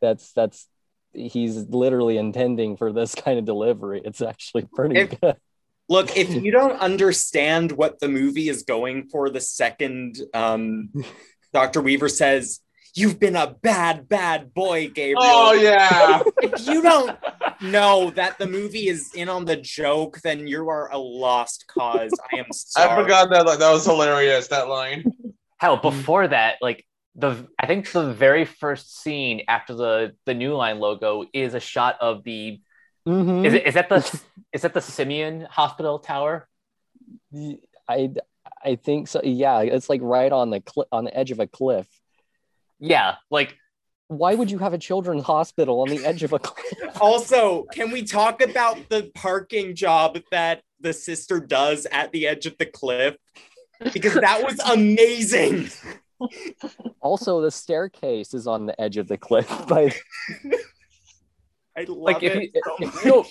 [0.00, 0.68] that's that's
[1.12, 4.00] he's literally intending for this kind of delivery.
[4.04, 5.36] It's actually pretty If- good.
[5.88, 10.90] Look, if you don't understand what the movie is going for, the second um,
[11.52, 11.80] Dr.
[11.80, 12.60] Weaver says,
[12.94, 15.18] You've been a bad, bad boy, Gabriel.
[15.22, 16.22] Oh yeah.
[16.42, 17.16] If you don't
[17.60, 22.12] know that the movie is in on the joke, then you are a lost cause.
[22.32, 22.90] I am sorry.
[22.90, 23.46] I forgot that.
[23.46, 24.48] Like, that was hilarious.
[24.48, 25.04] That line.
[25.58, 26.84] Hell, before that, like
[27.14, 31.60] the I think the very first scene after the the New Line logo is a
[31.60, 32.60] shot of the
[33.08, 33.46] Mhm.
[33.46, 34.20] is it is that the
[34.52, 36.48] is that the Simion Hospital Tower?
[37.88, 38.10] I
[38.64, 39.20] I think so.
[39.22, 41.86] Yeah, it's like right on the cli- on the edge of a cliff.
[42.80, 43.56] Yeah, like
[44.08, 46.66] Why would you have a children's hospital on the edge of a cliff?
[47.00, 52.44] Also, can we talk about the parking job that the sister does at the edge
[52.44, 53.16] of the cliff?
[53.92, 55.68] Because that was amazing.
[57.00, 59.48] Also, the staircase is on the edge of the cliff.
[59.68, 59.98] But
[61.74, 63.26] I love like if it you, so if you don't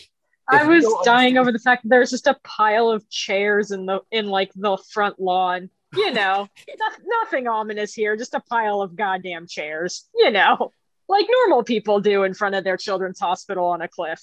[0.49, 3.85] I was don't dying over the fact that there's just a pile of chairs in
[3.85, 5.69] the in like the front lawn.
[5.95, 8.15] You know, no- nothing ominous here.
[8.15, 10.07] Just a pile of goddamn chairs.
[10.15, 10.71] You know,
[11.07, 14.21] like normal people do in front of their children's hospital on a cliff.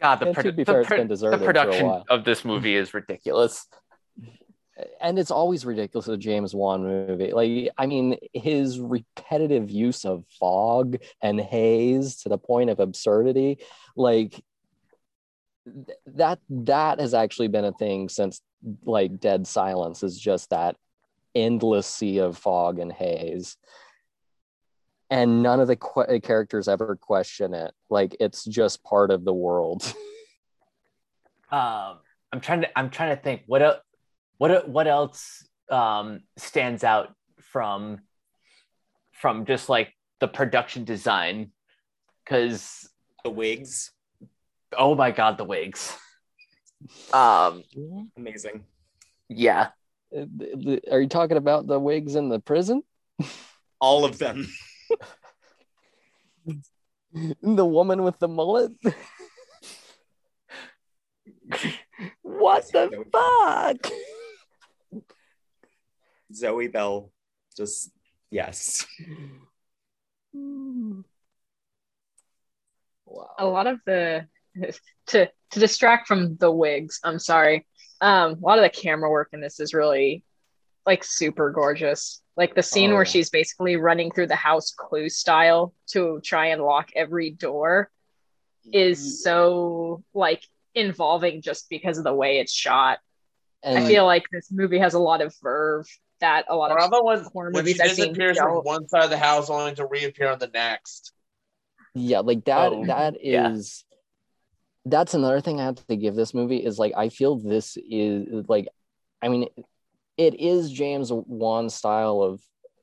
[0.00, 2.44] God, the, And produ- to the fair, it's pro- been the deserted production of this
[2.44, 3.66] movie is ridiculous.
[5.00, 7.32] and it's always ridiculous a James Wan movie.
[7.32, 13.58] Like, I mean, his repetitive use of fog and haze to the point of absurdity,
[13.94, 14.42] like
[15.66, 18.40] th- that that has actually been a thing since
[18.84, 20.76] like Dead Silence is just that
[21.34, 23.56] endless sea of fog and haze.
[25.10, 27.72] And none of the que- characters ever question it.
[27.88, 29.82] Like it's just part of the world.
[31.50, 31.98] um,
[32.32, 33.80] I'm trying to I'm trying to think what el-
[34.38, 38.00] what el- what else um, stands out from
[39.12, 41.50] from just like the production design
[42.24, 42.88] because
[43.24, 43.90] The wigs,
[44.78, 45.96] oh my god the wigs
[47.12, 47.62] um
[48.16, 48.64] amazing.
[49.28, 49.68] yeah
[50.16, 52.82] Uh, the- the- Are you talking about the wigs in the prison?
[53.80, 54.46] All of them.
[57.42, 58.70] The woman with the mullet?
[62.22, 63.92] what the fuck?
[66.32, 67.10] Zoe Bell,
[67.56, 67.90] just
[68.30, 68.86] yes.
[73.06, 73.34] Wow.
[73.38, 74.28] a lot of the
[75.08, 77.66] to to distract from the wigs i'm sorry
[78.00, 80.22] um a lot of the camera work in this is really
[80.86, 82.94] like super gorgeous like the scene Oh.
[82.94, 87.90] where she's basically running through the house clue style to try and lock every door
[88.72, 90.42] is so like
[90.74, 92.98] involving just because of the way it's shot
[93.62, 95.86] And i feel like this movie has a lot of verve
[96.20, 98.86] that a lot of other ones horror when she movies I've seen disappears from one
[98.88, 101.12] side of the house only to reappear on the next.
[101.94, 103.50] yeah like that Oh, that yeah.
[103.52, 103.84] is
[104.90, 108.44] that's another thing i have to give this movie is like i feel this is
[108.48, 108.68] like
[109.22, 109.48] i mean
[110.16, 112.40] it is james wan style of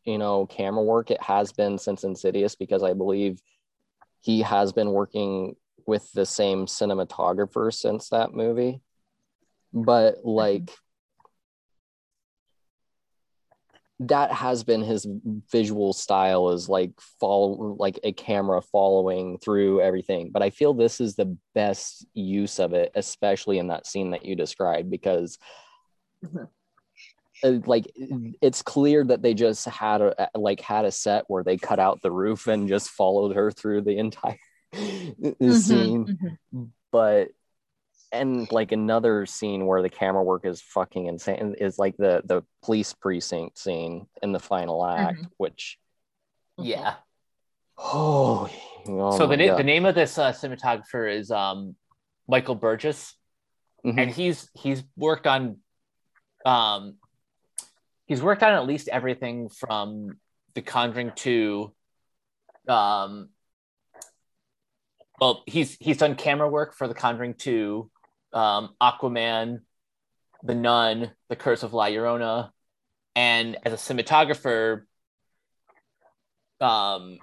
[0.07, 1.11] you know camera work.
[1.11, 3.39] It has been since insidious because i believe
[4.21, 5.55] he has been working
[5.85, 8.81] with the same cinematographer since that movie.
[9.73, 10.29] But mm-hmm.
[10.29, 10.71] like
[13.99, 15.07] that has been his
[15.51, 21.01] visual style is like follow like a camera following through everything but i feel this
[21.01, 25.39] is the best use of it especially in that scene that you described because
[26.23, 26.47] Mhm.
[27.43, 27.85] uh, like
[28.41, 32.01] it's clear that they just had a like had a set where they cut out
[32.01, 34.37] the roof and just followed her through the entire
[34.73, 36.69] scene Mhm, mhm.
[36.91, 37.29] but
[38.11, 42.43] and like another scene where the camera work is fucking insane is like the the
[42.63, 45.77] police precinct scene in the final act which
[46.59, 46.95] yeah.
[47.77, 48.49] Oh,
[48.87, 51.75] oh so the, na- the name of this uh, cinematographer is um
[52.27, 53.13] michael burgess.
[53.85, 54.01] Mhm.
[54.01, 55.57] and he's he's worked on
[56.45, 56.95] um
[58.05, 60.17] he's worked on at least everything from
[60.55, 61.71] the conjuring to
[62.67, 63.29] um
[65.19, 67.89] well he's he's done camera work for the conjuring 2
[68.33, 69.61] um aquaman
[70.43, 72.51] the nun the curse of la llorona
[73.15, 74.83] and as a cinematographer
[76.61, 77.17] um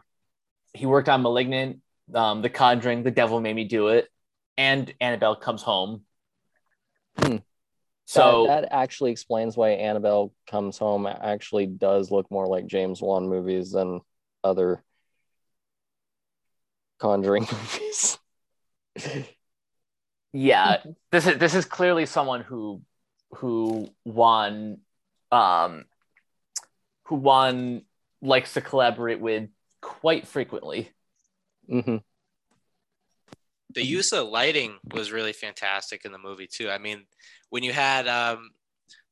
[0.72, 1.80] he worked on malignant
[2.14, 4.08] um the conjuring the devil made me do it
[4.56, 6.02] and annabelle comes home
[7.18, 7.36] Hmm.
[8.06, 13.00] so that, that actually explains why Annabelle comes home actually does look more like James
[13.00, 14.00] Wan movies than
[14.42, 14.82] other
[16.98, 18.18] Conjuring movies.
[20.34, 22.82] Yeah this is this is clearly someone who
[23.36, 24.78] who Wan
[25.32, 25.84] um
[27.04, 27.82] who Wan
[28.20, 29.48] likes to collaborate with
[29.80, 30.90] quite frequently
[31.70, 31.96] mm-hmm.
[33.74, 36.70] the use of lighting was really fantastic in the movie too.
[36.70, 37.04] I mean,
[37.50, 38.50] when you had um,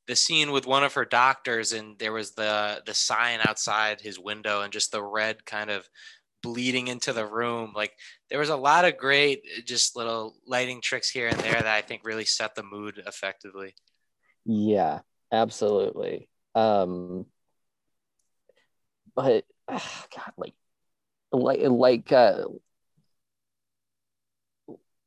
[0.06, 4.18] the scene with one of her doctors, and there was the the sign outside his
[4.18, 5.88] window, and just the red kind of
[6.42, 7.72] bleeding into the room.
[7.74, 7.92] Like
[8.30, 11.80] there was a lot of great, just little lighting tricks here and there that I
[11.82, 13.74] think really set the mood effectively.
[14.44, 16.28] Yeah, absolutely.
[16.54, 17.26] Um,
[19.14, 20.54] but ah, God, like,
[21.32, 22.44] like, like, uh,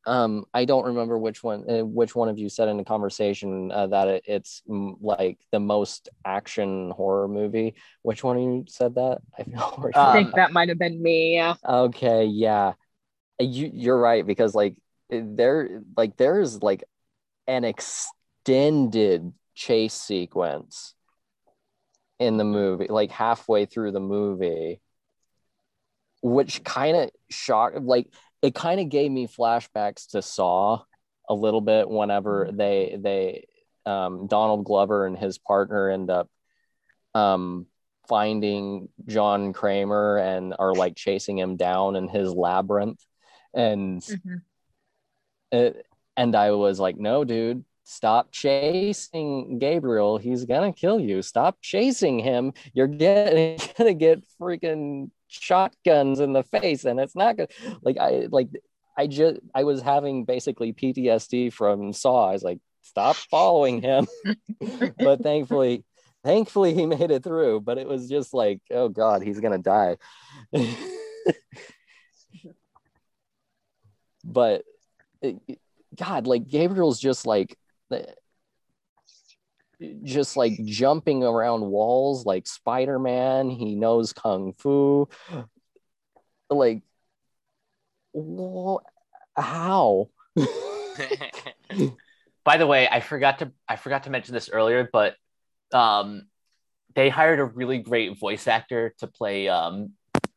[0.06, 3.72] um, I don't remember which one, uh, which one of you said in the conversation
[3.72, 7.76] uh, that it, it's mm, like the most action horror movie.
[8.04, 9.20] Which one of you said that?
[9.38, 12.74] I feel i Um, think that might have been me yeah Okay, yeah.
[13.40, 14.76] You you're right because like
[15.10, 16.84] there like there's like
[17.48, 20.96] an extended chase sequence
[22.20, 24.82] in the movie, like halfway through the movie,
[26.22, 28.08] which kind of shocked like
[28.42, 30.84] it kind of gave me flashbacks to Saw
[31.28, 33.48] a little bit whenever they they
[33.86, 36.30] um Donald Glover and his partner end up
[37.14, 37.66] um
[38.08, 43.04] finding John Kramer and are like chasing him down in his labyrinth.
[43.54, 44.42] And Mhm.
[45.52, 45.86] it,
[46.18, 50.18] and I was like, no, dude, stop chasing Gabriel.
[50.18, 51.22] He's gonna kill you.
[51.22, 52.54] Stop chasing him.
[52.74, 55.10] You're getting gonna get freaking
[55.42, 57.52] shotguns in the face, and it's not good.
[57.82, 58.50] Like I like
[58.98, 62.30] I just I was having basically PTSD from Saw.
[62.30, 64.08] I was like, stop following him.
[64.98, 65.84] but thankfully,
[66.24, 67.62] thankfully he made it through.
[67.62, 69.98] But it was just like, oh god, he's gonna die.
[74.24, 74.64] but
[75.22, 75.60] it-
[75.96, 77.58] God, like Gabriel's just like
[80.04, 83.50] just like jumping around walls like Spider-Man.
[83.50, 85.08] He knows kung fu.
[86.48, 86.84] Like,
[88.14, 88.82] wha-
[89.36, 90.10] how?
[92.44, 95.16] By the way, I forgot to I forgot to mention this earlier, but
[95.74, 96.28] um,
[96.94, 99.94] they hired a really great voice actor to play um,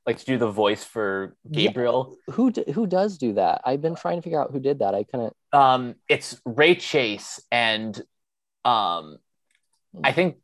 [0.07, 1.67] like to do the voice for Yeah.
[1.69, 2.17] Gabriel.
[2.31, 3.61] who d- who does do that?
[3.67, 4.95] I've been trying to figure out who did that.
[4.95, 5.37] I couldn't.
[5.53, 8.01] Um, it's Ray Chase, and
[8.65, 9.19] um,
[10.03, 10.37] I think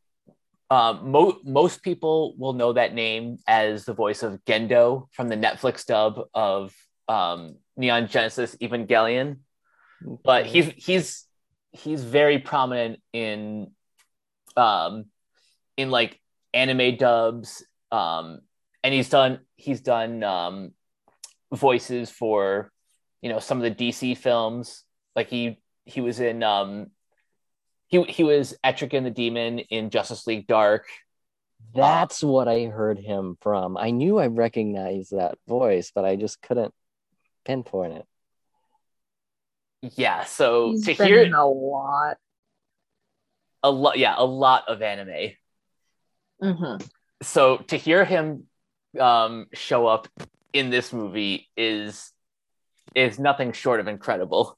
[0.69, 5.35] um, mo- most people will know that name as the voice of Gendo from the
[5.35, 6.73] Netflix dub of
[7.07, 9.37] um, Neon Genesis Evangelion.
[10.23, 11.25] But he's he's
[11.71, 13.71] he's very prominent in
[14.57, 15.05] um,
[15.77, 16.19] in like
[16.53, 18.41] anime dubs, um,
[18.83, 20.73] and he's done he's done um,
[21.53, 22.71] voices for
[23.21, 24.83] you know some of the DC films.
[25.15, 26.87] Like he he was in um,
[28.03, 30.85] he he was Etrigan the Demon in Justice League Dark.
[31.73, 33.77] That's what I heard him from.
[33.77, 36.73] I knew I recognized that voice, but I just couldn't
[37.43, 38.05] pinpoint it.
[39.95, 42.17] Yeah, so He's to been hear in a lot.
[43.61, 45.31] a lot, yeah, a lot of anime.
[46.41, 46.89] Mhm.
[47.21, 48.47] So to hear him
[48.99, 50.07] um, show up
[50.53, 52.11] in this movie is
[52.95, 54.57] is nothing short of incredible.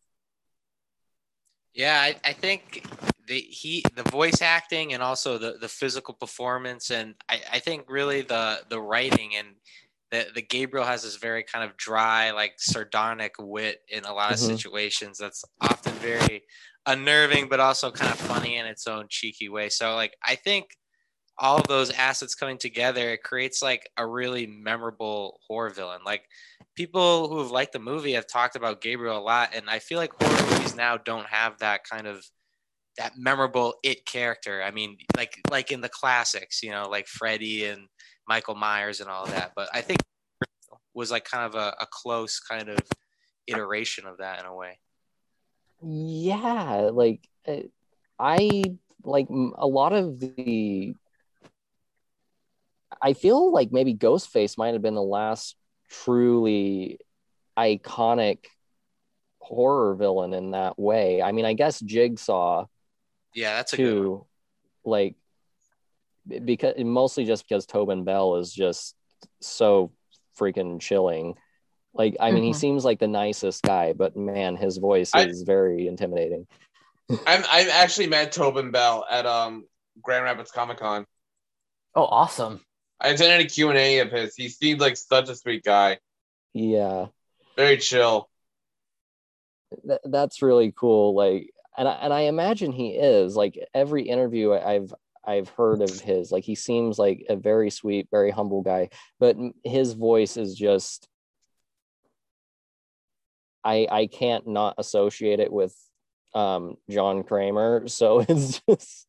[1.74, 2.86] Yeah, I, I think
[3.28, 7.90] the he the voice acting and also the the physical performance and I, I think
[7.90, 9.48] really the the writing and
[10.12, 14.32] the the Gabriel has this very kind of dry like sardonic wit in a lot
[14.32, 14.56] of Mhm.
[14.58, 16.44] situations that's often very
[16.86, 19.70] unnerving but also kind of funny in its own cheeky way.
[19.70, 20.78] So like I think
[21.38, 26.02] all of those assets coming together it creates like a really memorable horror villain.
[26.06, 26.24] Like
[26.76, 29.98] people who have liked the movie have talked about Gabriel a lot, and I feel
[29.98, 32.26] like horror movies now don't have that kind of
[32.98, 34.62] that memorable it character.
[34.64, 37.88] I mean, like like in the classics, you know, like Freddy and
[38.28, 39.54] Michael Myers and all that.
[39.56, 40.00] But I think
[40.94, 42.80] was like kind of a, a close kind of
[43.46, 44.80] iteration of that in a way.
[45.82, 47.62] Yeah, like uh,
[48.20, 48.64] I
[49.04, 50.96] like a lot of the.
[53.00, 55.56] I feel like maybe Ghostface might have been the last
[55.88, 57.00] truly
[57.58, 58.40] iconic
[59.40, 61.22] horror villain in that way.
[61.22, 62.66] I mean, I guess Jigsaw
[63.38, 64.04] Yeah, that's a good one.
[64.04, 64.26] too,
[64.84, 65.16] like
[66.28, 68.96] because mostly just because Tobin Bell is just
[69.42, 69.92] so
[70.40, 71.36] freaking chilling.
[71.94, 72.56] Like, I mean, he Mhm.
[72.56, 76.48] seems like the nicest guy, but man, his voice I- is very intimidating.
[77.28, 79.68] I'm I actually met Tobin Bell at um
[80.02, 81.06] Grand Rapids Comic Con.
[81.94, 82.66] Oh, awesome!
[83.00, 84.36] I attended a Q and A of his.
[84.36, 86.00] He seemed like such a sweet guy.
[86.54, 87.08] Yeah,
[87.56, 88.30] Very chill.
[89.88, 91.14] th- that's really cool.
[91.16, 94.94] Like, and I, and I imagine he is like every interview I've
[95.26, 96.32] I've heard of his.
[96.32, 101.08] Like, he seems like a very sweet, very humble guy, but his voice is just.
[103.64, 105.76] I I can't not associate it with
[106.34, 109.08] um John Kramer, so it's just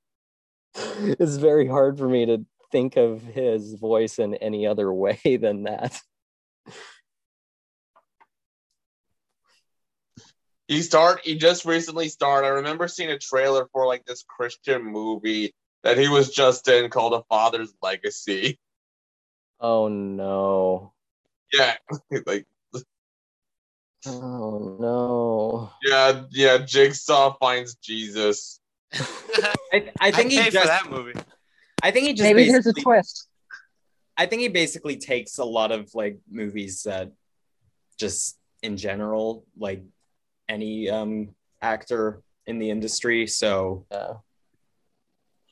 [0.74, 5.64] it's very hard for me to think of his voice in any other way than
[5.64, 6.00] that.
[10.68, 11.20] He start.
[11.24, 12.44] He just recently starred.
[12.44, 16.90] I remember seeing a trailer for like this Christian movie that he was just in
[16.90, 18.58] called A Father's Legacy.
[19.58, 20.92] Oh no.
[21.52, 21.74] Yeah,
[22.26, 22.46] like
[24.06, 25.70] Oh no.
[25.82, 26.58] yeah, yeah.
[26.58, 28.60] Jigsaw finds Jesus.
[28.92, 31.18] I, I I think he pay for just that movie.
[31.82, 33.26] I think he just Maybe there's a twist.
[34.16, 37.12] I think he basically takes a lot of like movies that
[37.98, 39.82] just in general, like
[40.49, 43.26] any um actor in the industry.
[43.26, 44.14] So Yeah.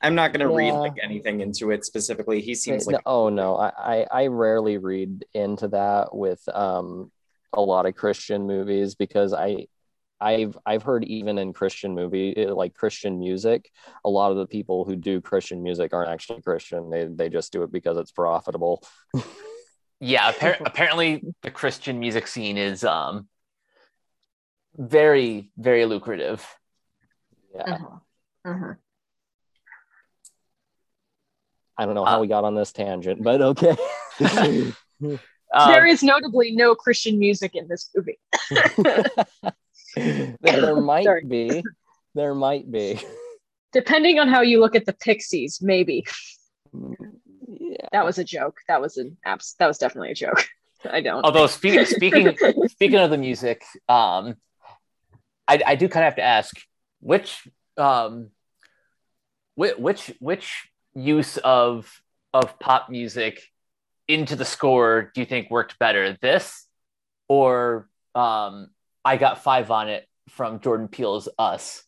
[0.03, 2.41] I'm not gonna read like anything into it specifically.
[2.41, 7.11] He seems No- like oh no, I, I I rarely read into that with um
[7.53, 9.67] a lot of Christian movies because I
[10.21, 13.71] I've I've heard even in Christian movie eh, like Christian music,
[14.05, 16.89] a lot of the people who do Christian music aren't actually Christian.
[16.91, 18.83] They they just do it because it's profitable.
[19.99, 23.29] Yeah, appar- apparently the Christian music scene is um
[24.77, 26.47] very very lucrative.
[27.55, 27.79] Yeah.
[27.79, 28.01] Mhm.
[28.47, 28.77] Mhm.
[31.79, 33.77] I don't know how Uh, we got on this tangent, but okay.
[35.55, 38.19] Um, there is notably no Christian music in this movie.
[38.51, 39.05] there,
[40.41, 41.25] there might Sorry.
[41.25, 41.63] be.
[42.15, 42.99] There might be.
[43.73, 46.05] Depending on how you look at the Pixies, maybe.
[47.47, 47.87] Yeah.
[47.93, 48.57] That was a joke.
[48.69, 49.55] That was an abs.
[49.61, 50.45] That was definitely a joke.
[50.85, 51.25] I don't.
[51.25, 52.37] although speaking speaking
[52.69, 54.35] speaking of the music, um,
[55.49, 56.55] I, I do kind of have to ask
[57.01, 58.31] which um
[59.55, 61.91] which which use of
[62.33, 63.43] of pop music
[64.09, 66.67] into the score do you think worked better this
[67.29, 68.69] or um
[69.05, 71.83] i got five on it from jordan peele's us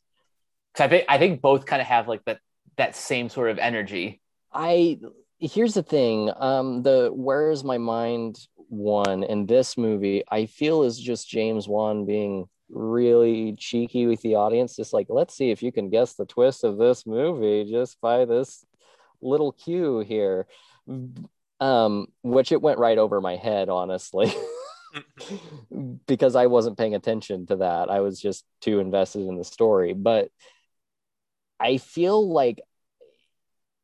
[0.73, 2.39] because i think i think both kind of have like that
[2.77, 4.21] that same sort of energy
[4.53, 4.99] I
[5.39, 6.33] here's the thing.
[6.37, 8.39] Um, the Where is My Mind
[8.69, 14.37] one in this movie, I feel is just James Wan being really cheeky with the
[14.37, 18.01] audience, just like, let's see if you can guess the twist of this movie just
[18.01, 18.64] by this
[19.21, 20.47] little cue here.
[21.61, 24.33] Um, which it went right over my head, honestly.
[26.07, 27.91] because I wasn't paying attention to that.
[27.91, 29.93] I was just too invested in the story.
[29.93, 30.31] But
[31.61, 32.61] I feel like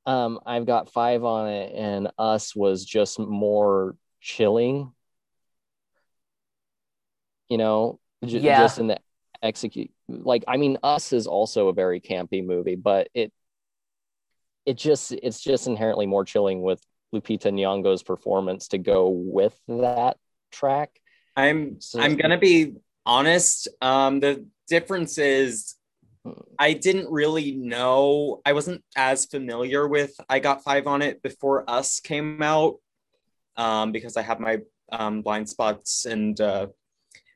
[0.06, 4.92] um, I've got five on it, and Us was just more chilling.
[7.48, 8.58] You know, j- Yeah.
[8.58, 8.98] just in the
[9.42, 9.90] execute.
[10.08, 13.32] Like, I mean, Us is also a very campy movie, but it
[14.66, 16.80] it just it's just inherently more chilling with
[17.14, 20.16] Lupita Nyong'o's performance to go with that
[20.50, 20.90] track.
[21.36, 23.68] I'm So- I'm gonna be honest.
[23.82, 25.74] Um, the difference is
[26.58, 28.40] I didn't really know.
[28.46, 32.76] I wasn't as familiar with I Got Five on it before Us came out,
[33.56, 36.40] um, because I have my um, blind spots and.
[36.40, 36.68] Uh,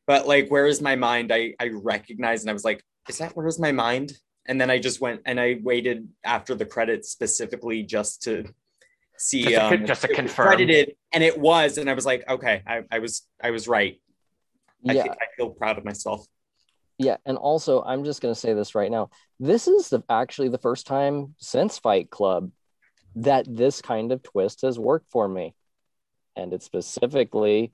[0.09, 1.31] but like, where is my mind?
[1.31, 4.15] I I recognized and I was like, is that where is my mind?
[4.47, 8.47] And then I just went and I waited after the credits specifically just to
[9.19, 10.47] see Just to con- um, just to it confirm.
[10.47, 14.01] credited, and it was, and I was like, okay, I, I was I was right.
[14.83, 16.27] Yeah, think I feel proud of myself.
[16.97, 19.11] Yeah, and also I'm just gonna say this right now.
[19.39, 22.51] This is the actually the first time since Fight Club
[23.17, 25.55] that this kind of twist has worked for me.
[26.37, 27.73] And it's specifically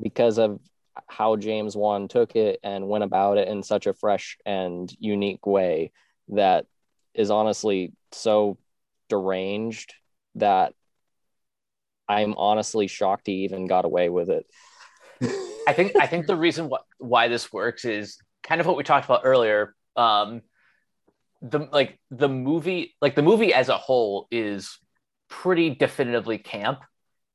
[0.00, 0.60] because of
[1.08, 5.46] how James Wan took it and went about it in such a fresh and unique
[5.46, 5.92] way
[6.28, 6.66] that
[7.14, 8.58] is honestly so
[9.08, 9.94] deranged
[10.36, 10.74] that
[12.08, 14.46] I'm honestly shocked he even got away with it.
[15.66, 18.82] I think I think the reason wh- why this works is kind of what we
[18.82, 19.74] talked about earlier.
[19.96, 20.42] Um,
[21.42, 24.78] the like the movie, like the movie as a whole, is
[25.28, 26.80] pretty definitively camp,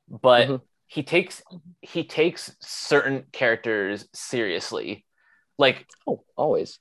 [0.09, 0.61] but Mhm.
[0.87, 1.57] He takes mm-hmm.
[1.81, 5.05] he takes certain characters seriously.
[5.57, 6.79] Like oh, always.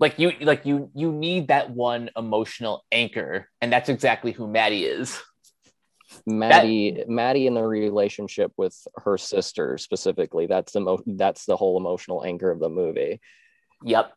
[0.00, 4.84] like you like you you need that one emotional anchor, and that's exactly who Maddie
[4.84, 5.20] is.
[6.26, 10.46] Maddie, Maddie in the relationship with her sister specifically.
[10.46, 13.20] That's the mo- that's the whole emotional anchor of the movie.
[13.82, 14.12] Yep.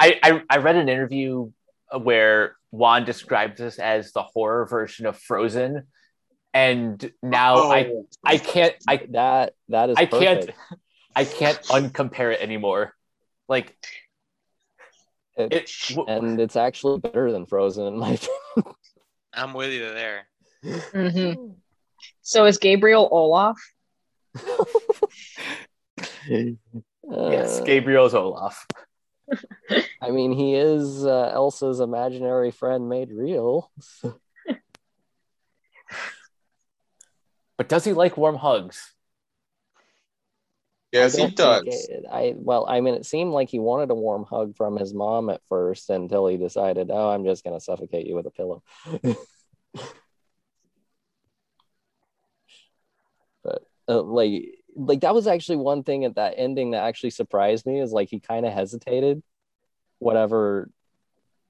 [0.00, 1.50] I, I I read an interview
[1.96, 5.86] where Wan describes this as the horror version of Frozen,
[6.54, 8.06] and now I Oh.
[8.24, 10.50] I can't I That that is I can't.
[11.16, 12.94] I can't uncompare it anymore.
[13.48, 13.76] Like
[15.36, 18.18] It- it, w- and it's actually better than Frozen in my
[19.32, 20.28] I'm with you there.
[20.64, 21.54] Mhm.
[22.22, 23.56] So is Gabriel Olaf?
[26.28, 26.56] yes,
[27.10, 28.66] Uh, Gabriel's Olaf.
[30.00, 33.70] I mean, he is uh, Elsa's imaginary friend made real.
[37.58, 38.94] But does he like warm hugs?
[40.92, 41.64] Yes, he does.
[41.66, 44.94] it- I well, I mean, it seemed like he wanted a warm hug from his
[44.94, 48.62] mom at first until he decided, oh, I'm just gonna suffocate you with a pillow.
[53.42, 57.66] but uh, like, like that was actually one thing at that ending that actually surprised
[57.66, 59.22] me is like he kind of hesitated,
[59.98, 60.70] whatever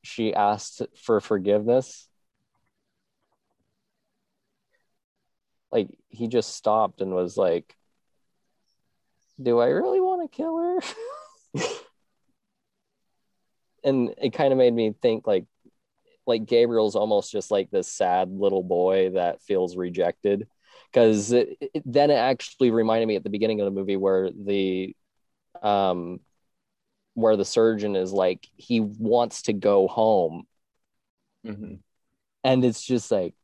[0.02, 2.07] she asked for forgiveness.
[5.70, 7.74] Like he just stopped and was like,
[9.40, 10.80] do I really want to kill her?
[13.84, 15.44] and it kind of made me think like
[16.26, 20.46] like Gabriel's almost just like this sad little boy that feels rejected
[20.92, 24.94] because then it actually reminded me at the beginning of the movie where the
[25.62, 26.20] um
[27.14, 30.44] where the surgeon is like he wants to go home
[31.46, 31.80] Mhm.
[32.44, 33.34] and it's just like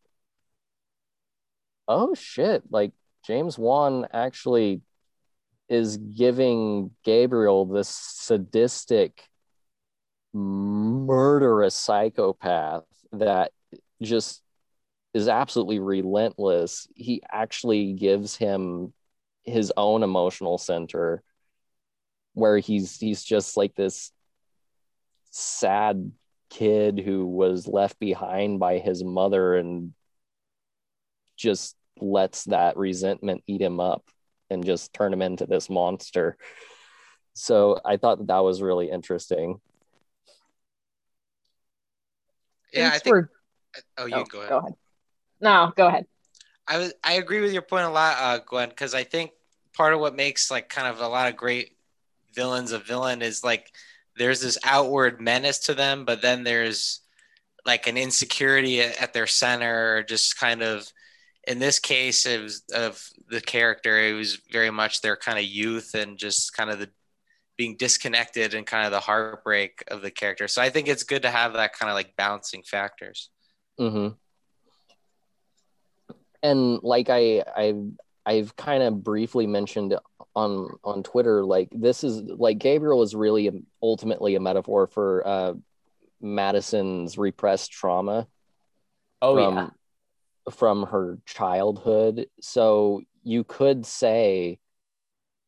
[1.88, 2.62] oh shit.
[2.70, 2.92] Like
[3.26, 4.82] james wan actually
[5.68, 9.26] is giving gabriel this sadistic
[10.34, 13.52] murderous psychopath that
[14.02, 14.42] just
[15.14, 16.88] is absolutely relentless.
[16.94, 18.92] He actually gives him
[19.44, 21.22] his own emotional center
[22.32, 24.10] where he's he's just like this
[25.30, 26.10] sad
[26.50, 29.92] kid who was left behind by his mother and
[31.36, 34.04] just lets that resentment eat him up
[34.50, 36.36] and just turn him into this monster.
[37.34, 39.60] So I thought that, that was really interesting.
[42.72, 43.14] Yeah, I think.
[43.14, 43.26] we're-
[43.98, 44.50] Oh, you oh, go ahead.
[44.50, 44.74] go ahead.
[45.40, 46.06] No, go ahead.
[46.68, 49.32] I was I agree with your point a lot, uh, Gwen, because I think
[49.72, 51.76] part of what makes like kind of a lot of great
[52.34, 53.72] villains a villain is like
[54.16, 57.00] there's this outward menace to them, but then there's
[57.66, 60.88] like an insecurity at, at their center, or just kind of
[61.46, 65.44] in this case it was, of the character, it was very much their kind of
[65.44, 66.90] youth and just kind of the
[67.56, 70.48] being disconnected and kind of the heartbreak of the character.
[70.48, 73.30] So I think it's good to have that kind of like balancing factors.
[73.78, 74.08] hmm
[76.42, 77.74] And like I I
[78.26, 79.96] I've kind of briefly mentioned
[80.34, 85.54] on on Twitter, like this is like Gabriel is really ultimately a metaphor for uh,
[86.20, 88.26] Madison's repressed trauma
[89.22, 89.70] Oh from yeah.
[90.50, 92.26] From her childhood.
[92.40, 94.58] So you could say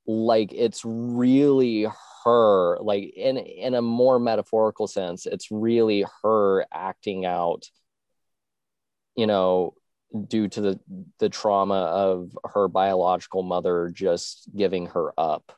[0.06, 1.86] like it's really
[2.24, 7.68] her like in in a more metaphorical sense it's really her acting out
[9.16, 9.74] you know
[10.28, 10.80] due to the
[11.18, 15.52] the trauma of her biological mother just giving her up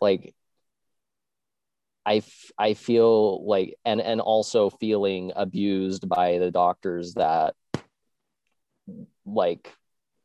[0.00, 0.34] like
[2.06, 7.54] I, f- I feel like and and also feeling abused by the doctors that
[9.26, 9.72] like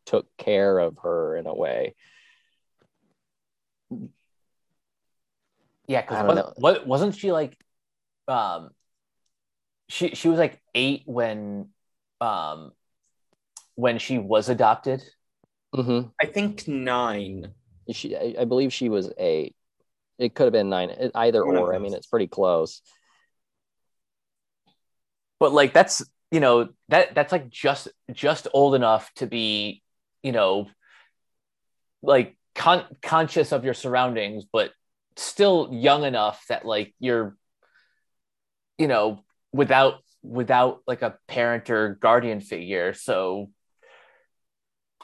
[0.06, 1.96] took care of her in a way
[5.88, 6.54] Yeah, because don't wasn't, know.
[6.58, 7.58] what wasn't she like?
[8.28, 8.70] Um,
[9.88, 11.70] she she was like eight when,
[12.22, 12.74] um,
[13.76, 15.04] when she was adopted.
[15.76, 16.10] mm-hmm.
[16.22, 17.54] I think nine.
[17.92, 19.56] she I, I believe she was eight
[20.18, 22.82] it could have been nine either One or i mean it's pretty close
[25.40, 29.82] But like that's you know that that's like just just old enough to be
[30.24, 30.68] you know
[32.02, 34.72] like con- conscious of your surroundings, but
[35.16, 37.36] still young enough that like you're
[38.78, 42.94] you know without without like a parent or guardian figure.
[42.94, 43.50] So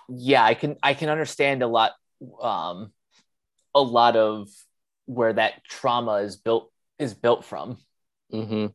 [0.07, 1.93] yeah i can i can understand a lot
[2.39, 2.91] um
[3.73, 4.47] a lot of
[5.07, 7.77] where that trauma is built is built from.
[8.31, 8.67] Hmm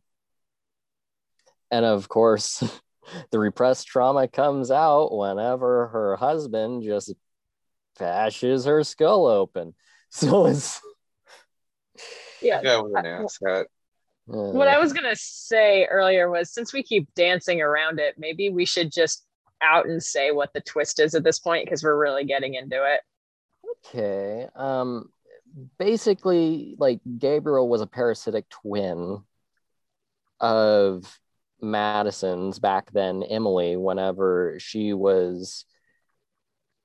[1.71, 2.63] and of course
[3.31, 7.15] the repressed trauma comes out whenever her husband just
[7.99, 9.75] bashes her skull open
[10.11, 10.81] so it's
[12.41, 12.61] Yeah.
[12.63, 13.67] Yeah, with an asset.
[14.33, 18.51] uh, What I was gonna say earlier was since we keep dancing around it, maybe
[18.51, 19.27] we should just
[19.63, 22.77] out and say what the twist is at this point because we're really getting into
[22.77, 23.01] it.
[23.87, 24.49] Okay.
[24.55, 25.11] Um
[25.79, 29.23] basically like Gabriel was a parasitic twin
[30.41, 31.20] of
[31.63, 35.65] Madison's back then Emily whenever she was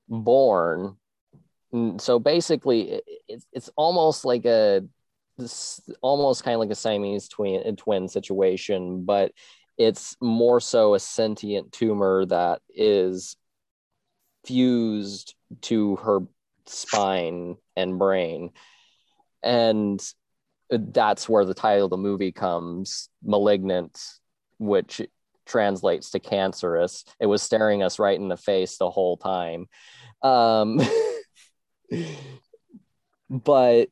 [0.08, 0.96] born.
[1.98, 4.82] So basically it, it's it's almost like a
[5.38, 9.32] this almost kind of like a Siamese twin twin situation, but
[9.78, 13.36] it's more so a sentient tumor that is
[14.46, 16.20] fused to her
[16.66, 18.52] spine and brain.
[19.42, 20.00] And
[20.72, 24.00] uh, that's where the title of the movie comes malignant,
[24.58, 25.02] which
[25.46, 27.04] translates to cancerous.
[27.20, 29.68] It was staring us right in the face the whole time.
[30.22, 30.80] Um,
[33.30, 33.88] but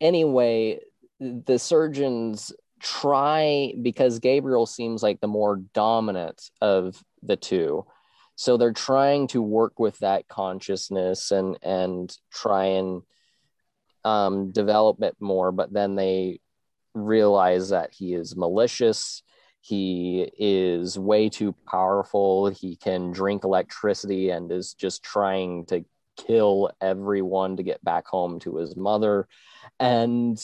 [0.00, 0.80] anyway,
[1.20, 7.86] the surgeons try because Gabriel seems like the more dominant of the two.
[8.36, 13.02] So they're trying to work with that consciousness and and try and
[14.04, 16.40] um, develop it more, but then they
[16.94, 19.22] realize that he is malicious.
[19.66, 22.50] He is way too powerful.
[22.50, 25.84] He can drink electricity and is just trying to
[26.16, 29.26] kill everyone to get back home to his mother.
[29.80, 30.38] And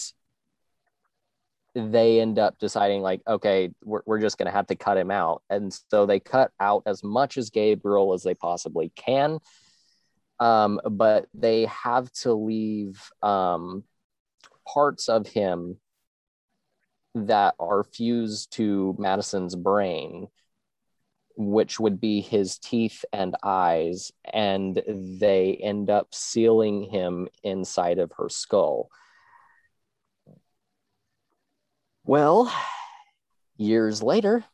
[1.75, 5.11] they end up deciding like okay we're, we're just going to have to cut him
[5.11, 9.39] out and so they cut out as much as gabriel as they possibly can
[10.39, 13.85] um, but they have to leave um,
[14.67, 15.79] parts of him
[17.15, 20.29] that are fused to madison's brain
[21.35, 28.13] which would be his teeth and eyes and they end up sealing him inside of
[28.13, 28.91] her skull
[32.05, 32.53] well,
[33.57, 34.45] years later,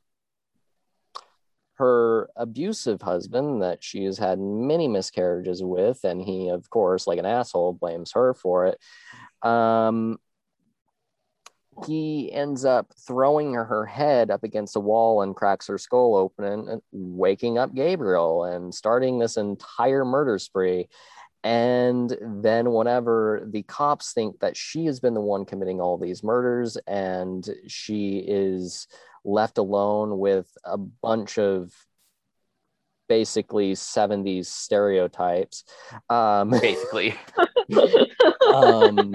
[1.75, 7.19] her abusive husband, that she has had many miscarriages with, and he, of course, like
[7.19, 8.79] an asshole, blames her for it.
[9.49, 10.19] Um,
[11.87, 16.69] he ends up throwing her head up against a wall and cracks her skull open
[16.69, 20.89] and waking up Gabriel and starting this entire murder spree.
[21.45, 26.25] And then, whenever the cops think that she has been the one committing all these
[26.25, 28.89] murders and she is
[29.25, 31.73] left alone with a bunch of
[33.09, 35.65] basically 70s stereotypes,
[36.11, 37.15] um, Basically,
[38.53, 39.15] um,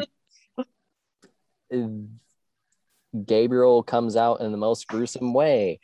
[3.26, 5.80] Gabriel comes out in the most gruesome way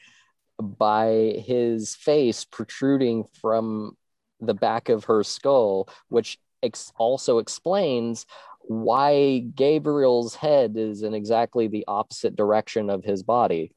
[0.60, 3.96] by his face protruding from
[4.42, 8.26] the back of her skull, which ex- also explains
[8.62, 13.72] why Gabriel's head is in exactly the opposite direction of his body.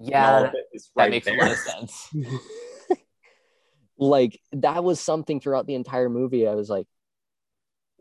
[0.00, 1.36] yeah, All of that, it is that right makes there.
[1.36, 2.08] a lot of sense.
[3.98, 6.46] like that was something throughout the entire movie.
[6.48, 6.86] I was like,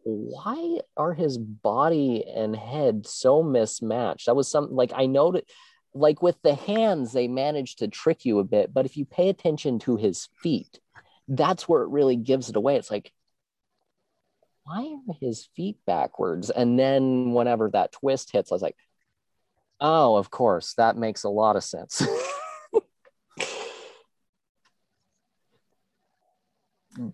[0.03, 4.25] why are his body and head so mismatched?
[4.25, 5.45] That was something like I noted,
[5.93, 9.29] like with the hands, they managed to trick you a bit, but if you pay
[9.29, 10.79] attention to his feet,
[11.27, 12.75] that's where it really gives it away.
[12.75, 13.11] It's like,
[14.63, 16.49] why are his feet backwards?
[16.49, 18.77] And then whenever that twist hits, I was like,
[19.79, 22.01] oh, of course, that makes a lot of sense.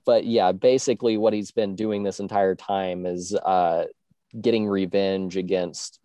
[0.05, 3.85] but yeah, basically what he's been doing this entire time is uh,
[4.39, 5.99] getting revenge against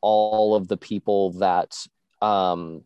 [0.00, 1.74] all of the people that
[2.20, 2.82] um,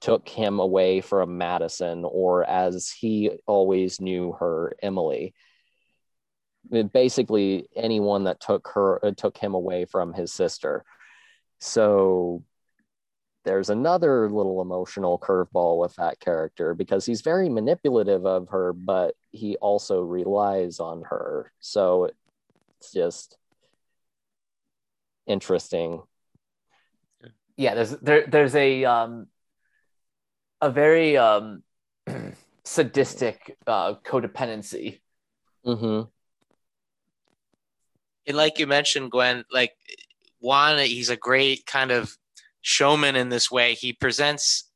[0.00, 5.34] took him away from Madison, or as he always knew her, Emily.
[6.92, 10.84] Basically, anyone that took her uh, took him away from his sister.
[11.60, 12.44] So
[13.44, 19.14] there's another little emotional curveball with that character because he's very manipulative of her, but
[19.30, 21.52] he also relies on her.
[21.60, 22.10] So
[22.78, 23.36] it's just
[25.26, 26.02] interesting.
[27.56, 29.26] yeah there's there there's a um
[30.60, 31.62] a very um
[32.64, 35.00] sadistic uh codependency
[35.66, 36.08] Mm-hmm.
[38.26, 39.72] and like you mentioned, Gwen, like
[40.40, 42.16] Wan, he's a great kind of
[42.62, 43.74] showman in this way.
[43.74, 44.67] He presents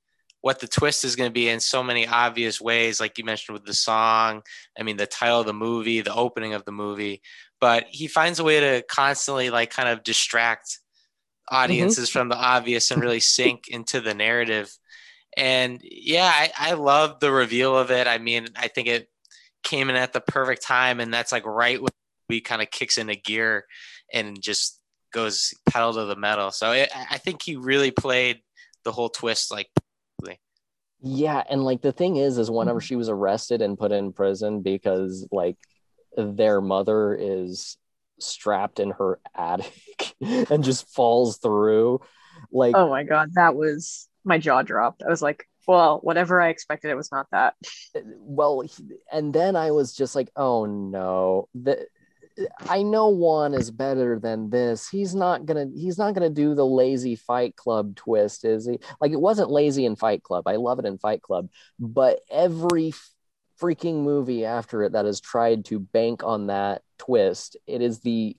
[0.42, 3.54] what the twist is going to be in so many obvious ways, like you mentioned
[3.54, 4.42] with the song.
[4.78, 7.22] I mean, the title of the movie, the opening of the movie,
[7.60, 11.56] but he finds a way to constantly like kind of distract mm-hmm.
[11.56, 14.70] audiences from the obvious and really sink into the narrative.
[15.36, 18.08] And yeah, I, I love the reveal of it.
[18.08, 19.08] I mean, I think it
[19.62, 21.92] came in at the perfect time, and that's like right when
[22.28, 23.64] we kind of kicks into gear
[24.12, 24.80] and just
[25.12, 26.50] goes pedal to the metal.
[26.50, 28.40] So it, I I think he really played
[28.84, 29.68] the whole twist like.
[31.02, 32.86] Yeah, and like the thing is, is whenever mm-hmm.
[32.86, 35.56] she was arrested and put in prison because like
[36.16, 37.76] their mother is
[38.20, 42.00] strapped in her attic and just falls through,
[42.52, 45.02] like Oh my god, that was my jaw dropped.
[45.02, 47.54] I was like, well, whatever I expected, it was not that.
[47.94, 48.62] well
[49.10, 51.86] and then i was just like oh no the,
[52.68, 54.88] i know Wan is better than this.
[54.88, 58.78] He's not gonna he's not gonna do the lazy fight club twist is he?
[59.00, 60.46] Like it wasn't lazy in fight club.
[60.46, 61.48] I love it in fight club.
[61.78, 62.92] But every
[63.60, 68.36] freaking movie after it that has tried to bank on that twist it is the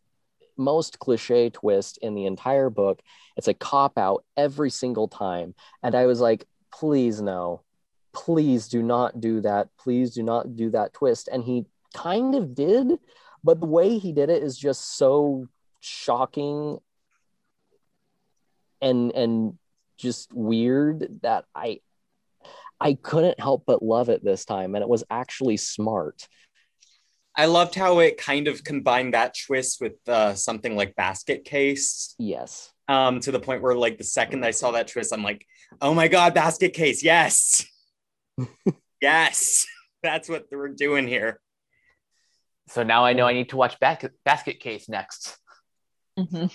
[0.57, 3.01] most cliche twist in the entire book.
[3.37, 5.55] It's a cop out every single time.
[5.81, 7.61] And i was like please no.
[8.13, 9.69] Please do not do that.
[9.79, 11.29] Please do not do that twist.
[11.31, 12.99] And he kind of did,
[13.43, 15.47] but the way he did it is just so
[15.79, 16.77] shocking
[18.81, 19.57] and and
[19.97, 21.79] just weird that I
[22.79, 24.75] I couldn't help but love it this time.
[24.75, 26.27] And it was actually smart.
[27.35, 32.13] I loved how it kind of combined that twist with uh, something like Basket Case
[32.19, 32.71] Yes.
[32.87, 35.47] um, to the point where, like, the second I saw that twist, I'm like,
[35.81, 37.65] oh my God, Basket Case, yes.
[39.01, 39.65] yes.
[40.03, 41.39] That's what we're doing here.
[42.67, 45.37] So now i know i need to watch basket basket case next
[46.17, 46.53] Mhm.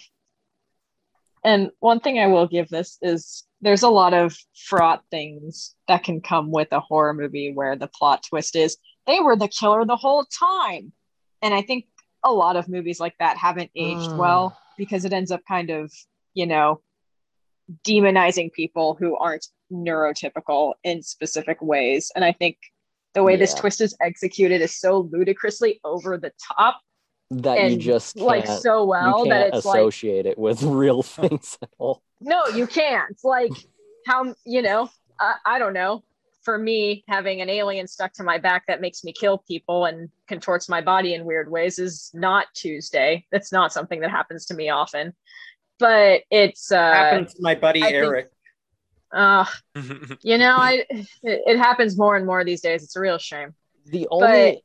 [1.45, 6.05] And one thing I will give this is there's a lot of fraught things that
[6.05, 9.85] can come with a horror movie where the plot twist is they were the killer
[9.85, 10.93] the whole time.
[11.43, 11.87] And I think
[12.25, 15.93] a lot of movies like that haven't aged well because it ends up kind of,
[16.35, 16.83] you know,
[17.85, 22.11] demonizing people who aren't neurotypical in specific ways.
[22.15, 22.59] And I think
[23.15, 26.81] the way this twist is executed is so ludicrously over the top,
[27.31, 30.63] That you just can't, like so well you that can't it's like associate it with
[30.83, 32.03] real things at all.
[32.21, 33.17] no you can't.
[33.25, 33.53] Like
[34.07, 34.89] how you know
[35.21, 36.05] I, I don't know.
[36.43, 40.09] For me having an alien stuck to my back that makes me kill people and
[40.29, 43.27] contorts my body in weird ways is not tuesday.
[43.31, 45.13] That's not something that happens to me often.
[45.79, 48.27] But it's uh Happened to my buddy I think-
[49.13, 49.45] Uh,
[50.23, 52.83] you know, I it, it happens more and more these days.
[52.83, 53.55] It's a real shame.
[53.87, 54.63] The only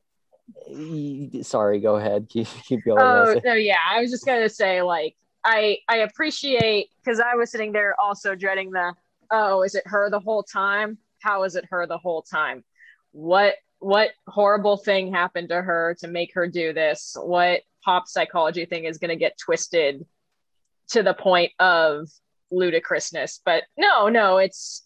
[1.42, 2.28] sorry, go ahead.
[2.30, 3.00] Keep, keep going.
[3.00, 3.78] Oh no, yeah.
[3.88, 8.34] I was just gonna say, like, I I appreciate because I was sitting there also
[8.34, 8.94] dreading the
[9.30, 10.98] oh, is it her the whole time?
[11.20, 12.64] How is it her the whole time?
[13.12, 17.16] What what horrible thing happened to her to make her do this?
[17.18, 20.04] What pop psychology thing is gonna get twisted
[20.90, 22.08] to the point of
[22.54, 23.40] ludicrousness?
[23.44, 24.82] But no, no, it's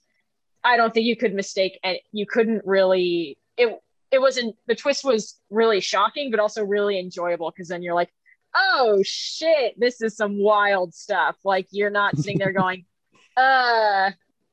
[0.65, 3.79] I don't think you could mistake and you couldn't really it
[4.11, 8.13] it wasn't the twist was really shocking but also really enjoyable because then you're like
[8.57, 12.85] oh shit this is some wild stuff like you're not sitting there going
[13.37, 14.11] uh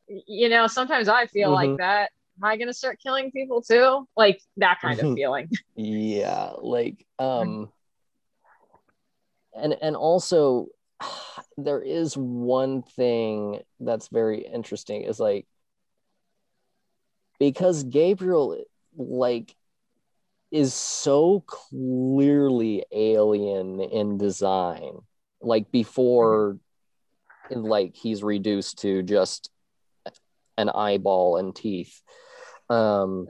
[0.07, 1.78] you know sometimes i feel like Mhm.
[1.78, 7.05] that am i gonna start killing people too like that kind of feeling yeah like
[7.18, 7.70] um
[9.53, 10.68] and and also
[11.58, 15.45] there is one thing that's very interesting is like
[17.39, 18.58] because gabriel
[18.97, 19.56] like
[20.51, 24.99] is so clearly alien in design
[25.41, 26.58] like before
[27.51, 29.49] like he's reduced to just
[30.58, 32.01] an eyeball and teeth
[32.70, 33.28] um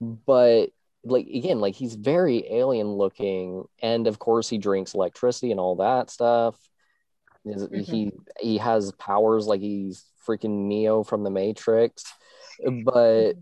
[0.00, 0.70] but
[1.10, 5.76] like again like he's very alien looking and of course he drinks electricity and all
[5.76, 6.56] that stuff.
[7.46, 7.84] Mhm.
[7.84, 12.04] he he has powers like he's freaking neo from the matrix
[12.84, 13.34] but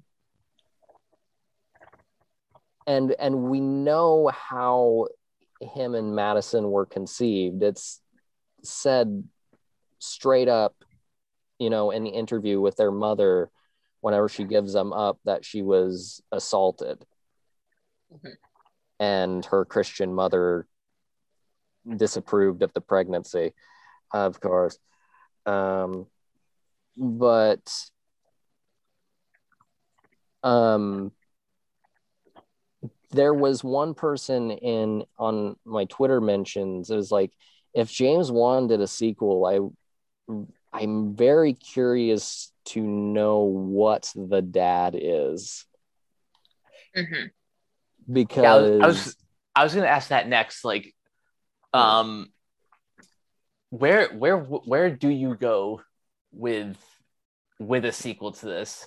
[2.87, 5.09] and and we know how
[5.61, 7.63] him and madison were conceived.
[7.63, 8.01] It's
[8.63, 9.25] said
[9.99, 10.75] straight up
[11.59, 13.51] you know in the interview with their mother
[14.03, 17.05] whenever she gives them up that she was assaulted
[18.99, 20.67] And her christian mother
[21.97, 23.53] disapproved of the pregnancy
[24.13, 24.79] of course.
[25.45, 26.07] Um
[26.97, 27.71] but
[30.43, 31.13] um
[33.11, 37.33] there was one person in on my twitter mentions it was like
[37.75, 40.39] if james wan did a sequel i
[40.73, 45.67] i'm very curious to know what the dad is
[48.11, 49.17] because Yeah, I was, I was
[49.57, 50.65] I was gonna ask that next.
[50.65, 50.95] Like,
[51.73, 52.29] um,
[53.71, 55.83] where where where do you go
[56.33, 56.77] with
[57.59, 58.87] with a sequel to this?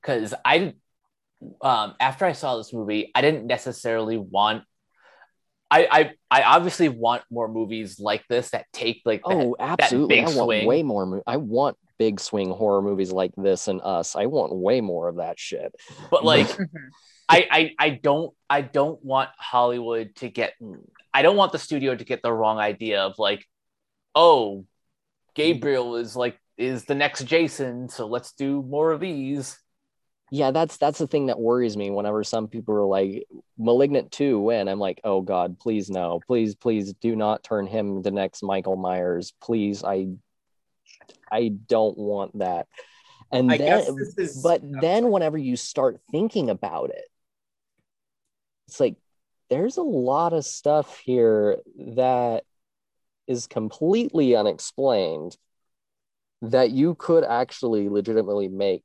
[0.00, 0.74] Because I,
[1.62, 4.64] um, after I saw this movie, I didn't necessarily want.
[5.70, 10.16] I I I obviously want more movies like this that take like that, oh absolutely
[10.16, 10.66] big i want swing.
[10.66, 14.54] way more mo- i want big swing horror movies like this and us i want
[14.54, 15.74] way more of that shit
[16.10, 16.90] but like Mhm.
[17.28, 20.54] I, I I don't I don't want Hollywood to get
[21.12, 23.44] I don't want the studio to get the wrong idea of like,
[24.14, 24.66] oh,
[25.34, 29.58] Gabriel is like is the next Jason, so let's do more of these.
[30.30, 33.24] yeah that's that's the thing that worries me whenever some people are like
[33.58, 38.02] malignant 2 when i'm like oh god please no please please do not turn him
[38.02, 40.08] the next michael myers please i
[41.30, 42.66] i don't want that
[43.30, 44.42] and I then guess this is.
[44.42, 47.04] but I'm then whenever you start thinking about it
[48.68, 48.96] it's like
[49.50, 52.44] there's a lot of stuff here that
[53.26, 55.36] is completely unexplained
[56.42, 58.82] that you could actually legitimately make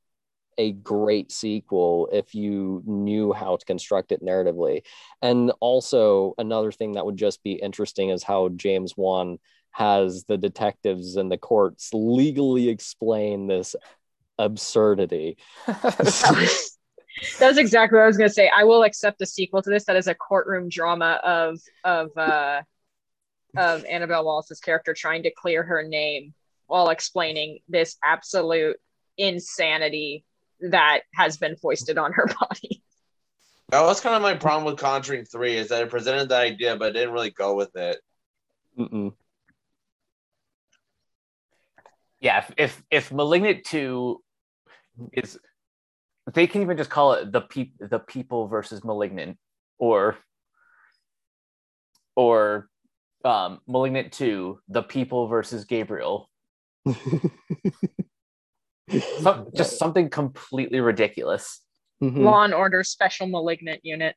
[0.58, 4.82] a great sequel if you knew how to construct it narratively.
[5.22, 9.38] And also another thing that would just be interesting is how james wan
[9.72, 13.74] has the detectives and the courts legally explain this
[14.38, 15.38] absurdity
[17.38, 18.50] That's exactly what I was going to say.
[18.54, 22.62] I will accept the sequel to this that is a courtroom drama of of uh,
[23.56, 26.34] of Annabelle Wallis's character trying to clear her name
[26.66, 28.76] while explaining this absolute
[29.18, 30.24] insanity
[30.60, 32.82] that has been foisted on her body.
[33.70, 36.76] That was kind of my problem with Conjuring 3 is that it presented that idea,
[36.76, 37.98] but it didn't really go with it.
[38.78, 39.12] Mm-mm.
[42.20, 44.22] Yeah, if if, if Malignant Two
[45.12, 45.38] is,
[46.34, 49.38] they can even just call it the peop the people versus Malignant,
[49.78, 50.18] or
[52.16, 52.68] or
[53.24, 56.28] um, Malignant Two, the people versus Gabriel.
[59.20, 61.60] Some, just something completely ridiculous.
[62.02, 62.24] Mhm.
[62.24, 64.16] Law and Order Special Malignant Unit.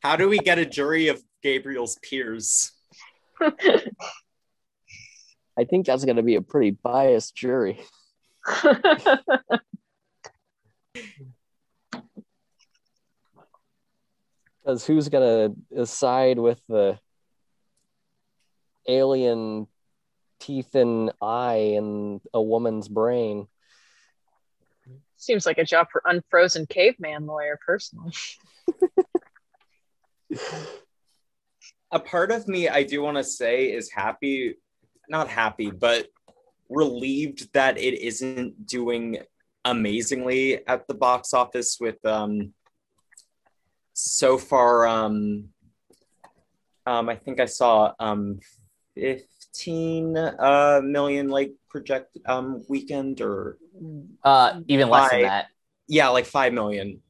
[0.00, 2.70] How do we get a jury of Gabriel's peers?
[3.40, 3.94] I
[5.68, 7.80] think that's going to be a pretty biased jury.
[14.60, 16.98] Because who's going to side with the
[18.86, 19.66] alien
[20.40, 23.48] teeth and eye in a woman's brain?
[25.16, 28.12] Seems like a job for unfrozen caveman lawyer, personally.
[31.90, 34.56] a part of me I do want to say is happy,
[35.08, 36.08] not happy, but
[36.68, 39.18] relieved that it isn't doing
[39.70, 42.52] amazingly at the box office with um
[43.92, 45.48] so far um
[46.86, 48.40] um I think I saw um
[48.94, 53.58] 15 uh million like project um weekend or
[54.24, 55.46] Uh, even less than that.
[55.86, 57.00] yeah like 5 million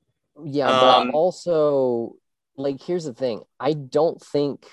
[0.45, 2.15] Yeah, Um, but also,
[2.57, 3.43] like, here's the thing.
[3.59, 4.67] I don't think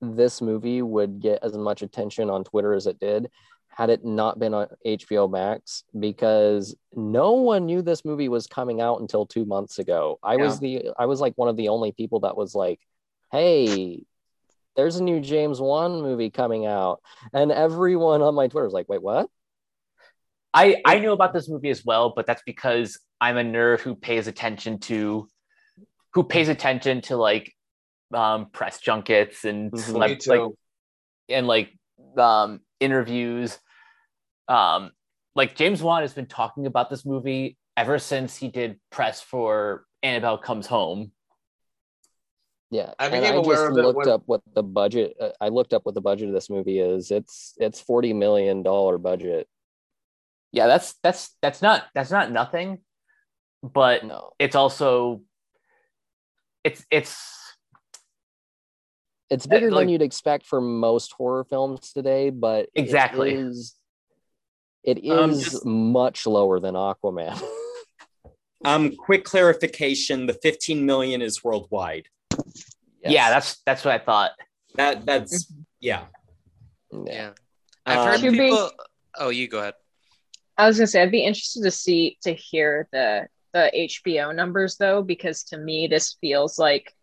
[0.00, 3.30] this movie would get as much attention on Twitter as it did
[3.74, 8.80] had it not been on HBO Max because no one knew this movie was coming
[8.82, 10.18] out until two months ago.
[10.22, 12.80] I was the I was like one of the only people that was like,
[13.30, 14.04] "Hey,
[14.76, 17.00] there's a new James Wan movie coming out,"
[17.32, 19.30] and everyone on my Twitter was like, "Wait, what?"
[20.52, 23.94] I I knew about this movie as well, but that's because I'm a nerd who
[23.94, 25.28] pays attention to
[26.12, 27.54] who pays attention to like
[28.12, 29.78] um press junkets and Mhm.
[29.96, 30.52] celeb- like
[31.30, 31.72] and like
[32.18, 33.58] um interviews.
[34.48, 34.90] Um
[35.34, 39.84] like James Wan has been talking about this movie ever since he did press for
[40.02, 41.12] Annabelle Comes Home.
[42.70, 45.16] Yeah, I and became I aware just of it looked when- up what the budget.
[45.20, 47.10] Uh, I looked up what the budget of this movie is.
[47.10, 49.46] It's it's forty million dollar budget.
[50.52, 52.78] Yeah, that's that's that's not that's not nothing,
[53.62, 55.20] but No, it's also
[56.64, 57.16] it's it's
[59.32, 63.30] it's bigger like- than you'd expect for most horror films today, but Exactly.
[63.32, 63.74] it is,
[64.84, 67.40] it Um, just- much lower than Aquaman.
[68.64, 72.06] um quick clarification the 15 million is worldwide
[73.02, 73.12] Yes.
[73.12, 74.30] yeah, that's that's what I thought.
[74.76, 76.06] that that's yeah
[76.92, 77.00] yeah.
[77.06, 77.30] Yeah.
[77.86, 78.70] I've Um, heard To be- people.
[79.18, 79.74] Oh, you go ahead.
[80.58, 84.76] I was gonna say I'd be interested to see to hear the the HBO numbers
[84.76, 86.94] though, because to me this feels like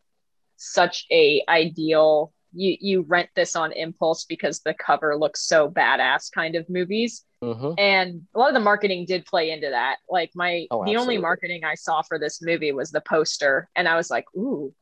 [0.60, 6.32] such a ideal you you rent this on impulse because the cover looks so badass
[6.32, 7.24] kind of movies.
[7.44, 7.76] Mhm.
[7.78, 9.98] And a lot of the marketing did play into that.
[10.10, 13.88] Like my Oh, the only marketing I saw for this movie was the poster, and
[13.88, 14.74] I was like, ooh,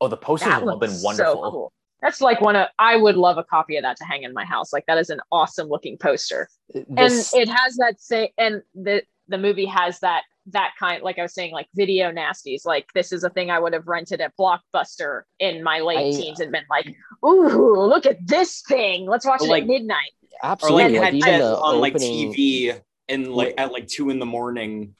[0.00, 1.42] Oh, the posters that have been wonderful.
[1.44, 1.72] so cool.
[2.00, 4.44] That's like one of I would love a copy of that to hang in my
[4.44, 4.72] house.
[4.72, 9.02] Like that is an awesome looking poster This- and it has that say and the
[9.28, 13.12] the movie has that that kind like i was saying like video nasties like this
[13.12, 16.52] is a thing i would have rented at blockbuster in my late I- teens and
[16.52, 16.94] been like
[17.24, 20.12] ooh look at this thing let's watch it like- at midnight
[20.42, 24.10] or absolutely like like, had even the on like tv and like at like two
[24.10, 24.94] in the morning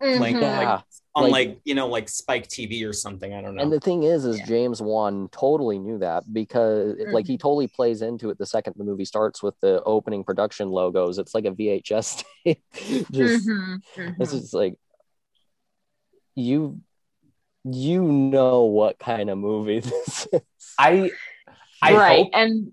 [0.00, 0.40] like Mhm.
[0.40, 0.80] Yeah.
[1.18, 3.80] On Like- like, you know like spike tv or something i don't know And the
[3.80, 4.46] thing is, is Yeah.
[4.46, 8.74] James Wan totally knew that because it- like he totally plays into it the second
[8.76, 11.18] the movie starts with the opening production logos.
[11.18, 12.62] It's like a VHS tape.
[13.10, 13.80] Just Mhm,
[14.20, 14.40] it's mhm.
[14.40, 14.74] just like
[16.34, 16.80] you
[17.64, 20.40] you know what kind of movie this is.
[20.78, 21.10] I
[21.82, 22.72] I right hope and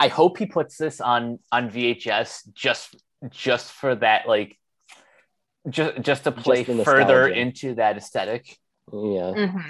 [0.00, 2.96] I hope he puts this on on VHS just
[3.30, 4.58] just for that like
[5.68, 7.40] just just to play Just further nostalgia.
[7.40, 8.58] into that aesthetic.
[8.92, 9.32] Yeah.
[9.34, 9.64] mhm.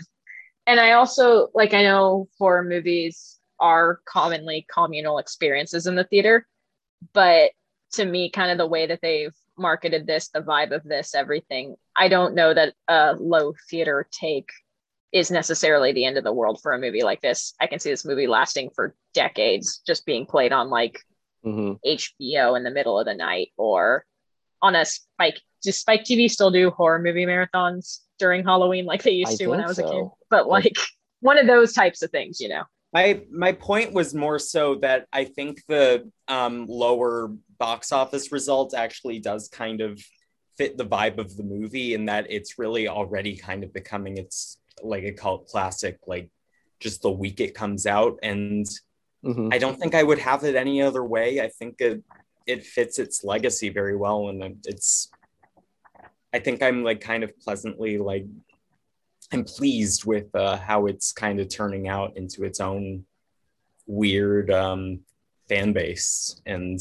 [0.66, 6.46] and i also like i know horror movies are commonly communal experiences in the theater
[7.12, 7.52] but
[7.92, 11.76] to me kind of the way that they've marketed this the vibe of this everything
[11.96, 14.48] i don't know that a low theater take
[15.12, 17.90] is necessarily the end of the world for a movie like this i can see
[17.90, 20.98] this movie lasting for decades just being played on like
[21.44, 24.04] hmm hbo in the middle of the night or
[24.64, 29.12] on a spike does spike tv still do horror movie marathons during halloween like they
[29.12, 30.04] used I to when i think was a kid?
[30.30, 30.76] but Like- like
[31.20, 32.64] one of those types of things you know?
[32.92, 38.74] My my point was more so that i think the um lower box office result
[38.74, 40.00] actually does kind of
[40.58, 44.58] fit the vibe of the movie in that it's really already kind of becoming its
[44.82, 46.28] like a cult classic like
[46.80, 48.18] just the week it comes out.
[48.22, 48.66] And
[49.24, 51.40] hmm I don't think I would have it any other way.
[51.40, 52.02] I think it
[52.46, 55.10] it fits its legacy very well, and it's.
[56.32, 58.26] I think I'm like kind of pleasantly like,
[59.32, 63.04] I'm pleased with uh, how it's kind of turning out into its own
[63.86, 65.00] weird um,
[65.48, 66.80] fan base, and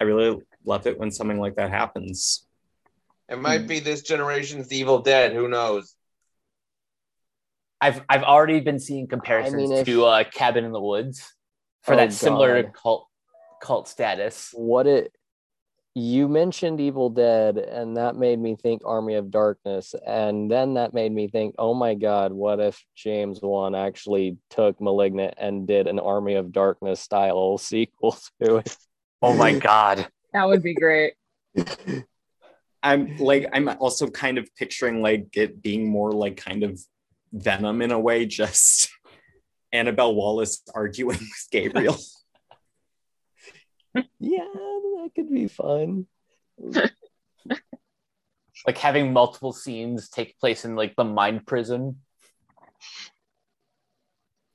[0.00, 2.46] I really love it when something like that happens.
[3.28, 5.32] It might be this generation's Evil Dead.
[5.32, 5.94] Who knows?
[7.80, 11.22] I've I've already been seeing comparisons if- to uh, Cabin in the Woods
[11.82, 12.72] for Oh, that similar God.
[12.72, 13.08] cult
[13.64, 14.50] cult status.
[14.52, 15.12] What it
[15.96, 20.92] you mentioned Evil Dead, and that made me think Army of Darkness, and then that
[20.92, 25.86] made me think, oh my God, what if James Wan actually took Malignant and did
[25.86, 28.76] an Army of Darkness style sequel to it?
[29.22, 30.06] Oh my god.
[30.34, 31.14] that would be great
[32.82, 36.78] I'm like I'm also kind of picturing like it being more like kind of
[37.32, 38.90] Venom in a way, just
[39.72, 41.96] Annabelle Wallis arguing with Gabriel.
[44.18, 46.06] Yeah, that could be fun.
[48.66, 52.00] like having multiple scenes take place in like the mind prison.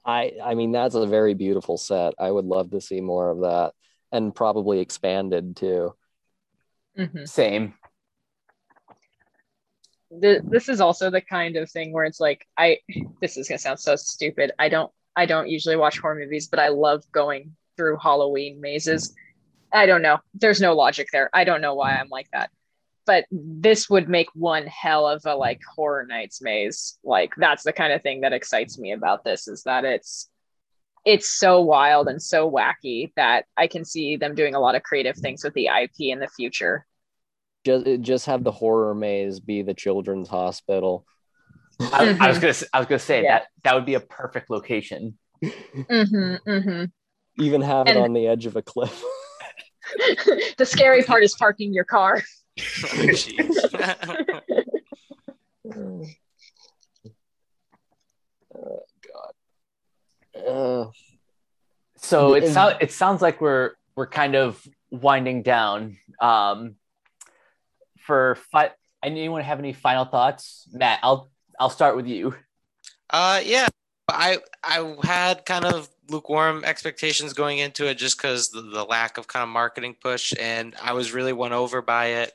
[0.06, 2.14] I I mean that's a very beautiful set.
[2.18, 3.74] I would love to see more of that
[4.12, 5.94] and probably expanded too.
[6.98, 7.28] Mhm.
[7.28, 7.76] Same.
[10.22, 12.80] Th- this is also the kind of thing where it's like I
[13.22, 14.52] this is gonna sound so stupid.
[14.58, 19.14] I don't I don't usually watch horror movies, but I love going through Halloween mazes.
[19.72, 20.20] I don't know.
[20.34, 21.30] There's no logic there.
[21.34, 22.50] I don't know why I'm like that.
[23.06, 26.98] But this would make one hell of a like horror nights maze.
[27.04, 30.30] Like that's the kind of thing that excites me about this is that it's
[31.06, 34.84] it's so wild and so wacky that I can see them doing a lot of
[34.84, 36.86] creative things with the IP in the future.
[37.66, 41.06] Just just have the horror maze be the children's hospital.
[41.80, 43.40] I, I was gonna s- I was gonna say Yeah.
[43.40, 45.18] that that would be a perfect location.
[45.44, 46.86] Mm-hmm, mm-hmm.
[47.44, 49.04] Even have it on the edge of a cliff.
[50.58, 52.22] the scary part is parking your car.
[52.86, 53.16] Oh,
[58.56, 58.80] oh
[59.14, 59.34] god.
[60.48, 60.92] Uh,
[61.98, 65.98] So it sounds it sounds like we're we're kind of winding down.
[66.22, 66.76] Um,
[68.00, 68.72] for fi-
[69.04, 70.68] anyone have any final thoughts?
[70.72, 71.30] Matt, I'll
[71.60, 72.36] I'll start with you.
[73.10, 73.68] Uh, yeah,
[74.08, 79.18] I I had kind of lukewarm expectations going into it just because the, the lack
[79.18, 82.34] of kind of marketing push, and I was really won over by it.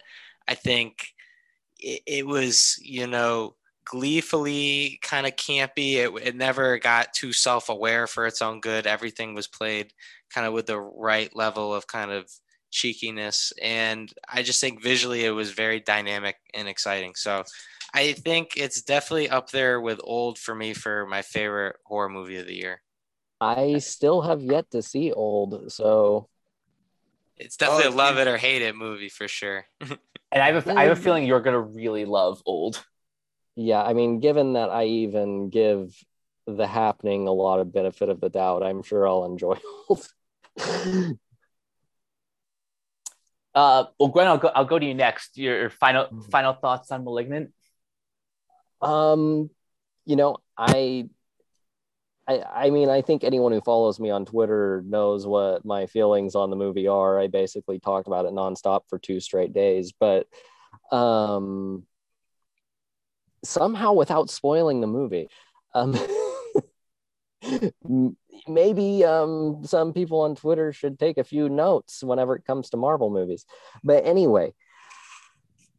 [0.49, 1.09] I think
[1.79, 5.95] it, it was you know gleefully kind of campy.
[5.95, 8.87] It, it never got too self aware for its own good.
[8.87, 9.93] Everything was played
[10.33, 12.31] kind of with the right level of kind of
[12.71, 17.15] cheekiness, and I just think visually it was very dynamic and exciting.
[17.17, 17.45] So.
[17.97, 22.39] I think it's definitely up there with old for me for my favorite horror movie
[22.39, 22.83] of the year.
[23.41, 26.29] I still have yet to see old, so
[27.37, 29.67] It's definitely Oh, a love it or hate it movie for sure.
[30.33, 32.85] And I have a, I have a feeling you're gonna really love Old.
[33.57, 35.95] yeah, I mean, given that I even give
[36.47, 39.59] the happening a lot of benefit of the doubt, I'm sure I'll enjoy
[39.89, 40.09] old.
[43.55, 45.39] Uh, well, Gwen, I'll go I'll go to you next.
[45.39, 47.53] Your final final thoughts on Malignant.
[48.81, 49.51] Um,
[50.05, 51.09] you know, I,
[52.27, 56.35] I, I mean, I think anyone who follows me on Twitter knows what my feelings
[56.35, 57.21] on the movie are.
[57.21, 60.27] I basically talked about it nonstop for two straight days, but,
[60.91, 61.85] um,
[63.45, 65.29] somehow without spoiling the movie,
[65.75, 65.95] um,
[68.49, 72.77] maybe um some people on Twitter should take a few notes whenever it comes to
[72.77, 73.45] Marvel movies.
[73.83, 74.53] But anyway,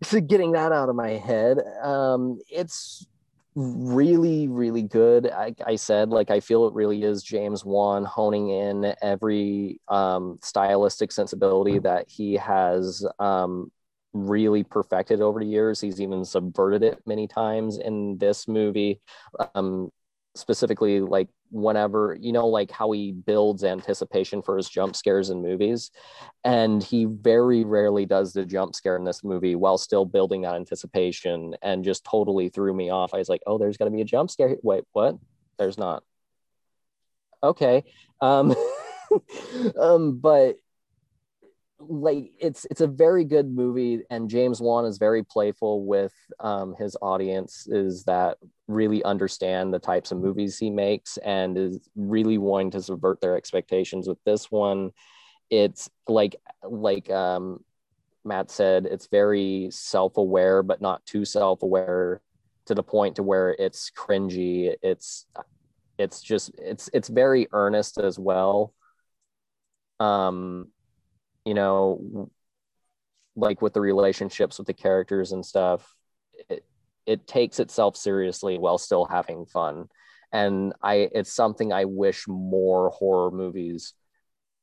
[0.03, 3.07] so getting that out of my head um it's
[3.55, 5.31] really really good.
[5.31, 10.37] I, I said like i feel it really is james wan honing in every um
[10.41, 13.71] stylistic sensibility that he has um
[14.15, 15.81] really perfected over the years.
[15.81, 19.01] He's even subverted it many times in this movie.
[19.53, 19.91] Um
[20.35, 25.41] specifically like whenever you know like how he builds anticipation for his jump scares in
[25.41, 25.91] movies
[26.43, 30.55] and he very rarely does the jump scare in this movie while still building that
[30.55, 33.13] anticipation and just totally threw me off.
[33.13, 35.17] I was like oh there's going to be a jump scare wait what?
[35.57, 36.03] There's not.
[37.41, 37.83] Okay
[38.21, 38.53] um
[39.79, 40.57] um but
[41.87, 46.75] like it's it's a very good movie and james wan is very playful with um
[46.77, 48.37] his audiences that
[48.67, 53.37] really understand the types of movies he makes and is really wanting to subvert their
[53.37, 54.91] expectations with this one.
[55.49, 57.59] It's like like um
[58.23, 62.21] matt said it's very self-aware but not too self-aware
[62.65, 64.73] to the point to where it's cringy.
[64.81, 65.27] It's
[65.99, 68.73] it's just it's it's very earnest as well.
[69.99, 70.71] Um
[71.45, 72.29] you know
[73.35, 75.95] like with the relationships with the characters and stuff
[76.49, 76.65] it,
[77.05, 79.87] it takes itself seriously while still having fun.
[80.31, 83.93] And i it's something i wish more horror movies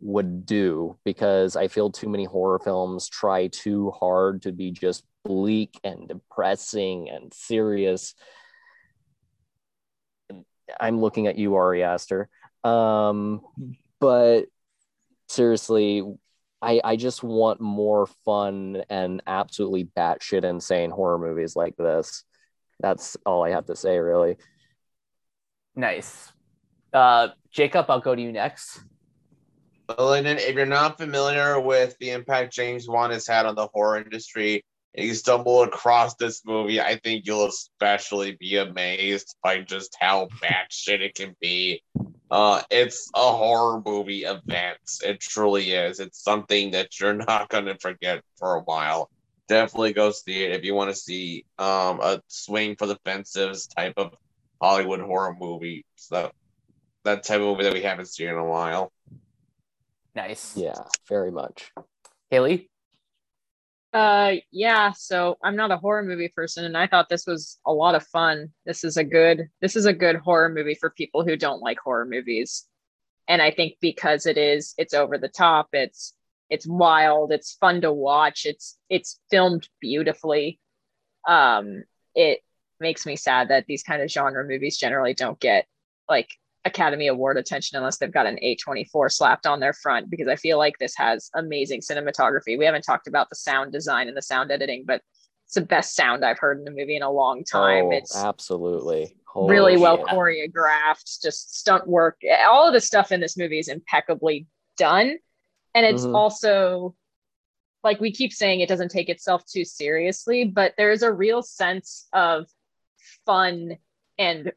[0.01, 5.05] would do because i feel too many horror films try too hard to be just
[5.25, 8.15] bleak and depressing and serious.
[10.81, 12.29] I'm looking at you ari aster.
[12.65, 13.41] Um
[14.01, 14.47] but
[15.29, 16.03] seriously
[16.63, 22.25] I, I just want more fun and absolutely batshit insane horror movies like this.
[22.79, 24.37] That's all I have to say, really.
[25.75, 26.33] Nice.
[26.93, 28.81] Uh, Jacob, I'll go to you next.
[29.89, 33.99] Malignant, if you're not familiar with the impact James Wan has had on the horror
[33.99, 34.65] industry,
[34.95, 40.29] and you stumble across this movie, I think you'll especially be amazed by just how
[40.43, 41.83] batshit it can be.
[42.31, 44.79] Uh, it's a horror movie event.
[45.05, 46.01] It truly is.
[46.01, 49.11] It's something that you're not going to forget for a while.
[49.49, 53.67] Definitely go see it if you want to see um, a swing for the fences
[53.67, 54.15] type of
[54.63, 55.85] Hollywood horror movie.
[55.97, 56.31] So
[57.05, 58.93] that type of movie that we haven't seen in a while.
[60.15, 60.57] Nice.
[60.57, 60.79] Yeah,
[61.09, 61.71] very much.
[62.31, 62.71] Haley?
[63.93, 64.93] Uh, yeah.
[64.93, 68.07] So I'm not a horror movie person, and I thought this was a lot of
[68.07, 68.53] fun.
[68.65, 69.49] This is a good.
[69.61, 72.67] This is a good horror movie for people who don't like horror movies,
[73.29, 75.69] and I think because it is, it's over the top.
[75.75, 76.15] It's
[76.49, 77.33] it's wild.
[77.33, 78.47] It's fun to watch.
[78.47, 80.59] It's it's filmed beautifully.
[81.29, 82.41] Um, it
[82.81, 85.67] makes me sad that these kind of genre movies generally don't get
[86.09, 86.31] like
[86.65, 90.59] Academy Award attention unless they've got an A24 slapped on their front because I feel
[90.59, 92.57] like this has amazing cinematography.
[92.59, 95.03] We haven't talked about the sound design and the sound editing, but
[95.47, 97.87] it's the best sound I've heard in a movie in a long time.
[97.87, 102.21] Oh, it's absolutely Holy really well choreographed, just stunt work.
[102.47, 105.19] All of the stuff in this movie is impeccably done.
[105.75, 106.15] And it's Mhm.
[106.15, 106.95] also
[107.83, 112.07] like we keep saying it doesn't take itself too seriously, but there's a real sense
[112.13, 112.47] of
[113.27, 113.77] fun
[114.19, 114.53] and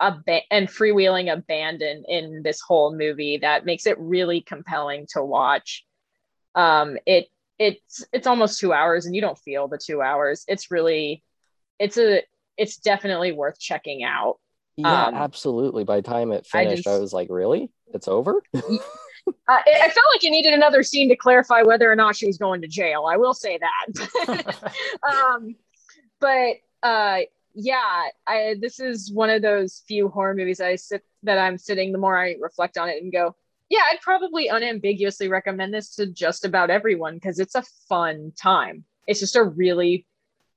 [0.00, 5.84] ab- and freewheeling abandon in this whole movie that makes it really compelling to watch.
[6.54, 10.44] Um, it it's it's almost two hours, and you don't feel the two hours.
[10.48, 11.22] It's really
[11.78, 12.22] it's a
[12.56, 14.38] it's definitely worth checking out.
[14.76, 15.84] Yeah, Um, absolutely.
[15.84, 17.70] By the time it finished, I, just- was like, really?
[17.92, 18.42] It's over?
[18.54, 18.78] Uh, it,
[19.48, 22.60] I felt like it needed another scene to clarify whether or not she was going
[22.62, 23.06] to jail.
[23.08, 24.64] I will say that.
[25.08, 25.54] um,
[26.20, 27.20] but uh,
[27.54, 31.92] yeah, I, this is one of those few horror movies I sit that I'm sitting.
[31.92, 33.36] The more I reflect on it and go,
[33.70, 38.84] yeah, I'd probably unambiguously recommend this to just about everyone because it's a fun time.
[39.06, 40.06] It's just a really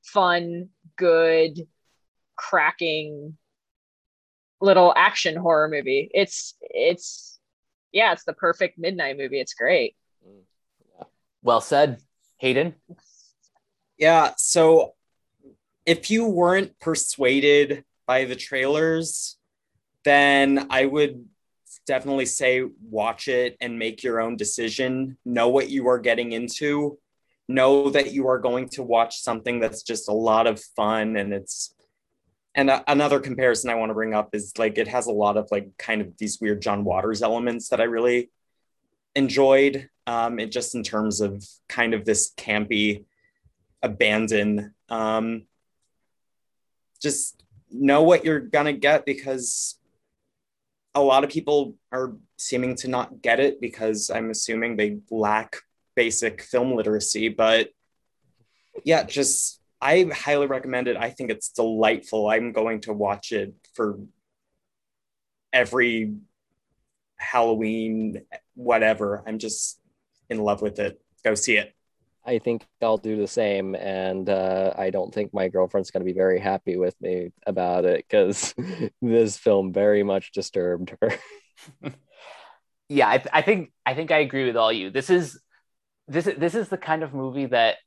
[0.04, 1.68] fun, good,
[2.36, 3.38] cracking
[4.60, 6.10] little action horror movie.
[6.14, 7.40] It's it's
[7.92, 9.40] yeah, it's the perfect midnight movie.
[9.40, 9.96] It's great.
[10.28, 11.06] Mm,
[11.44, 12.02] well said.
[12.40, 12.76] Hayden?
[13.98, 14.94] Yeah, so
[15.88, 19.38] if you weren't persuaded by the trailers,
[20.04, 21.26] then I would
[21.88, 25.18] definitely say watch it and make your own decision.
[25.26, 27.00] Know what you are getting into.
[27.48, 31.34] Know that you are going to watch something that's just a lot of fun and
[31.34, 31.74] it's
[32.54, 35.38] and a- another comparison I want to bring up is like it has a lot
[35.38, 38.30] of like kind of these weird John Waters elements that I really
[39.16, 39.90] enjoyed.
[40.06, 43.06] Um, it just in terms of kind of this campy
[43.82, 44.74] abandon.
[44.90, 45.47] Um,
[47.02, 49.78] just know what you're gonna get because
[50.96, 55.58] a lot of people are seeming to not get it because I'm assuming they lack
[55.96, 57.30] basic film literacy.
[57.30, 57.70] But
[58.84, 60.98] yeah, just I highly recommend it.
[60.98, 62.30] I think it's delightful.
[62.30, 64.00] I'm going to watch it for
[65.54, 66.16] every
[67.18, 68.24] Halloween,
[68.56, 69.24] whatever.
[69.28, 69.80] I'm just
[70.30, 71.00] in love with it.
[71.24, 71.74] Go see it.
[72.28, 73.74] I think I'll do the same.
[73.74, 77.86] And uh, I don't think my girlfriend's going to be very happy with me about
[77.86, 78.54] it because
[79.02, 81.14] this film very much disturbed her.
[82.90, 85.40] yeah I, th- I think i think i agree with all you this is
[86.08, 87.78] this is this is the kind of movie that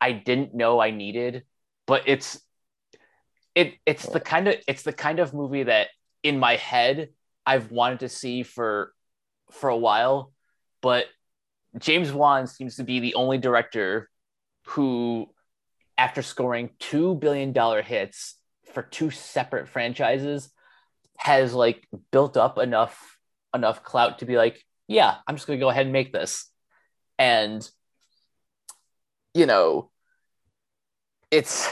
[0.00, 1.44] i didn't know i needed
[1.86, 2.40] but it's
[3.54, 5.88] it it's the kind of it's the kind of movie that
[6.22, 7.10] in my head
[7.46, 8.92] i've wanted to see for
[9.50, 10.32] for a while
[10.80, 11.06] but
[11.78, 14.08] james wan seems to be the only director
[14.66, 15.26] who
[15.96, 18.36] after scoring two billion dollar hits
[18.72, 20.50] for two separate franchises
[21.16, 23.18] has like built up enough
[23.54, 26.50] enough clout to be like, yeah, I'm just gonna go ahead and make this.
[27.18, 27.68] And
[29.34, 29.90] you know,
[31.30, 31.70] it's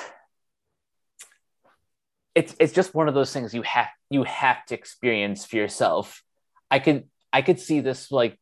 [2.35, 6.23] it's it's just one of those things you have you have to experience for yourself.
[6.71, 8.39] I could I could see this like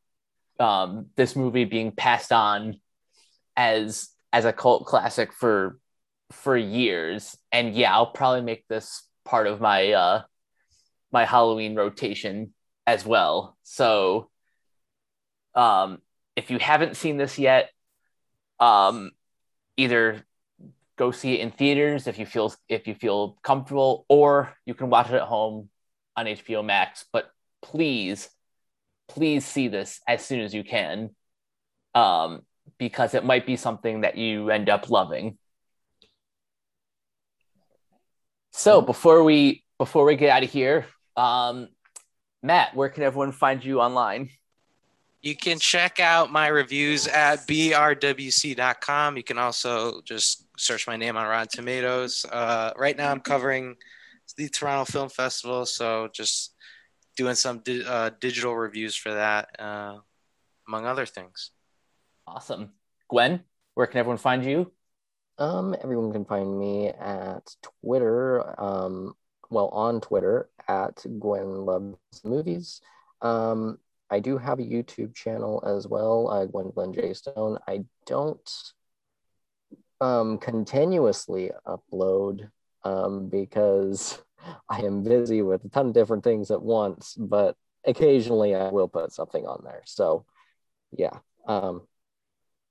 [0.58, 2.80] um this movie being passed on
[3.56, 5.78] as as a cult classic for
[6.32, 7.36] for years.
[7.52, 10.22] And yeah, I'll probably make this part of my uh
[11.12, 12.52] my Halloween rotation
[12.86, 13.56] as well.
[13.62, 14.30] So
[15.54, 15.98] um
[16.34, 17.70] if you haven't seen this yet,
[18.60, 19.10] um
[19.76, 20.24] either
[20.96, 24.90] go see it in theaters if you feel if you feel comfortable or you can
[24.90, 25.68] watch it at home
[26.16, 27.30] on HBO Max, but
[27.62, 28.28] please
[29.08, 31.10] please see this as soon as you can.
[31.94, 32.42] Um
[32.78, 35.38] because it might be something that you end up loving.
[38.52, 41.68] So before we before we get out of here, um,
[42.42, 44.30] Matt, where can everyone find you online?
[45.20, 49.16] You can check out my reviews at brwc.com.
[49.16, 52.24] You can also just search my name on Rotten Tomatoes.
[52.30, 53.76] Uh, right now, I'm covering
[54.36, 56.54] the Toronto Film Festival, so just
[57.16, 59.98] doing some di- uh, digital reviews for that, uh,
[60.68, 61.50] among other things.
[62.26, 62.72] Awesome.
[63.08, 63.42] Gwen,
[63.74, 64.72] where can everyone find you?
[65.38, 68.60] Um, everyone can find me at Twitter.
[68.60, 69.14] Um,
[69.50, 72.80] well, on Twitter at Gwen Loves Movies.
[73.22, 73.78] Um,
[74.10, 77.58] I do have a YouTube channel as well, uh, Gwendolyn J Stone.
[77.66, 78.50] I don't
[80.00, 82.50] um, continuously upload
[82.84, 84.22] um, because
[84.68, 88.88] I am busy with a ton of different things at once, but occasionally I will
[88.88, 89.82] put something on there.
[89.84, 90.24] So,
[90.92, 91.86] yeah, um,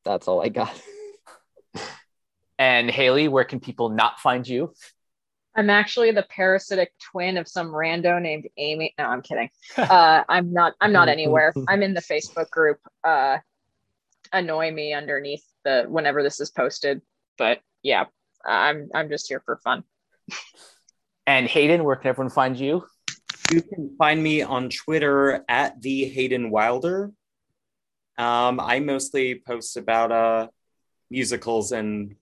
[0.04, 0.74] that's all I got.
[2.58, 4.74] And Haley, where can people not find you?
[5.56, 8.94] I'm actually the parasitic twin of some rando named Amy.
[8.98, 9.50] No, I'm kidding.
[9.78, 10.74] Uh, I'm not.
[10.82, 11.54] I'm not anywhere.
[11.68, 12.80] I'm in the Facebook group.
[13.04, 13.40] Uh,
[14.32, 17.02] annoy me underneath the whenever this is posted.
[17.38, 18.06] But yeah,
[18.46, 19.84] I'm I'm just here for fun.
[21.28, 22.86] And Hayden, where can everyone find you?
[23.52, 27.12] You can find me on Twitter at the Hayden Wilder.
[28.18, 30.48] Um, I mostly post about uh,
[31.10, 32.16] musicals, and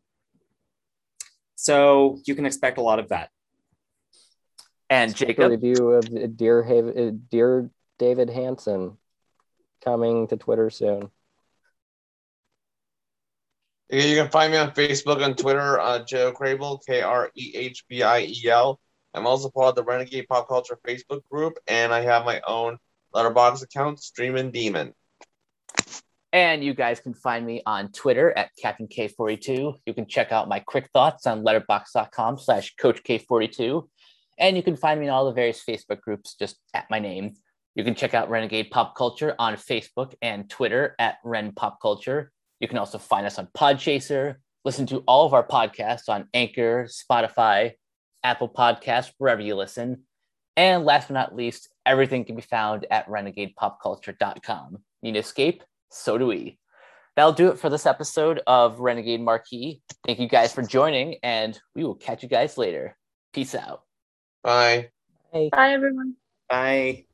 [1.55, 3.29] so you can expect a lot of that.
[4.89, 5.51] And A Jacob.
[5.51, 7.69] review of Dear, Hav- uh, Dear
[7.99, 8.97] David Hansen
[9.83, 11.09] coming to Twitter soon.
[13.89, 17.85] You can find me on Facebook and Twitter, uh, Joe Krehbiel, K R E H
[17.87, 18.79] B I E L.
[19.13, 22.77] I'm also part of the Renegade Pop Culture Facebook group, and I have my own
[23.13, 24.93] letterboxd account, Streamin' Demon.
[26.31, 29.75] And you guys can find me on Twitter at Captain K42.
[29.85, 33.87] You can check out my quick thoughts on letterboxd.com slash Coach K42.
[34.39, 37.35] And you can find me in all the various Facebook groups just at my name.
[37.75, 42.31] You can check out Renegade Pop Culture on Facebook and Twitter at Ren Pop Culture.
[42.59, 46.87] You can also find us on Podchaser, listen to all of our podcasts on Anchor,
[46.87, 47.73] Spotify,
[48.23, 50.03] Apple Podcasts, wherever you listen.
[50.55, 54.71] And last but not least, everything can be found at renegadepopculture.com.
[54.71, 55.63] You need to escape?
[55.89, 56.59] So do we.
[57.15, 59.81] That'll do it for this episode of Renegade Marquee.
[60.05, 62.97] Thank you guys for joining, and we will catch you guys later.
[63.33, 63.83] Peace out.
[64.43, 64.89] Bye.
[65.31, 65.49] Hey.
[65.51, 66.15] Bye, everyone.
[66.49, 67.05] Bye.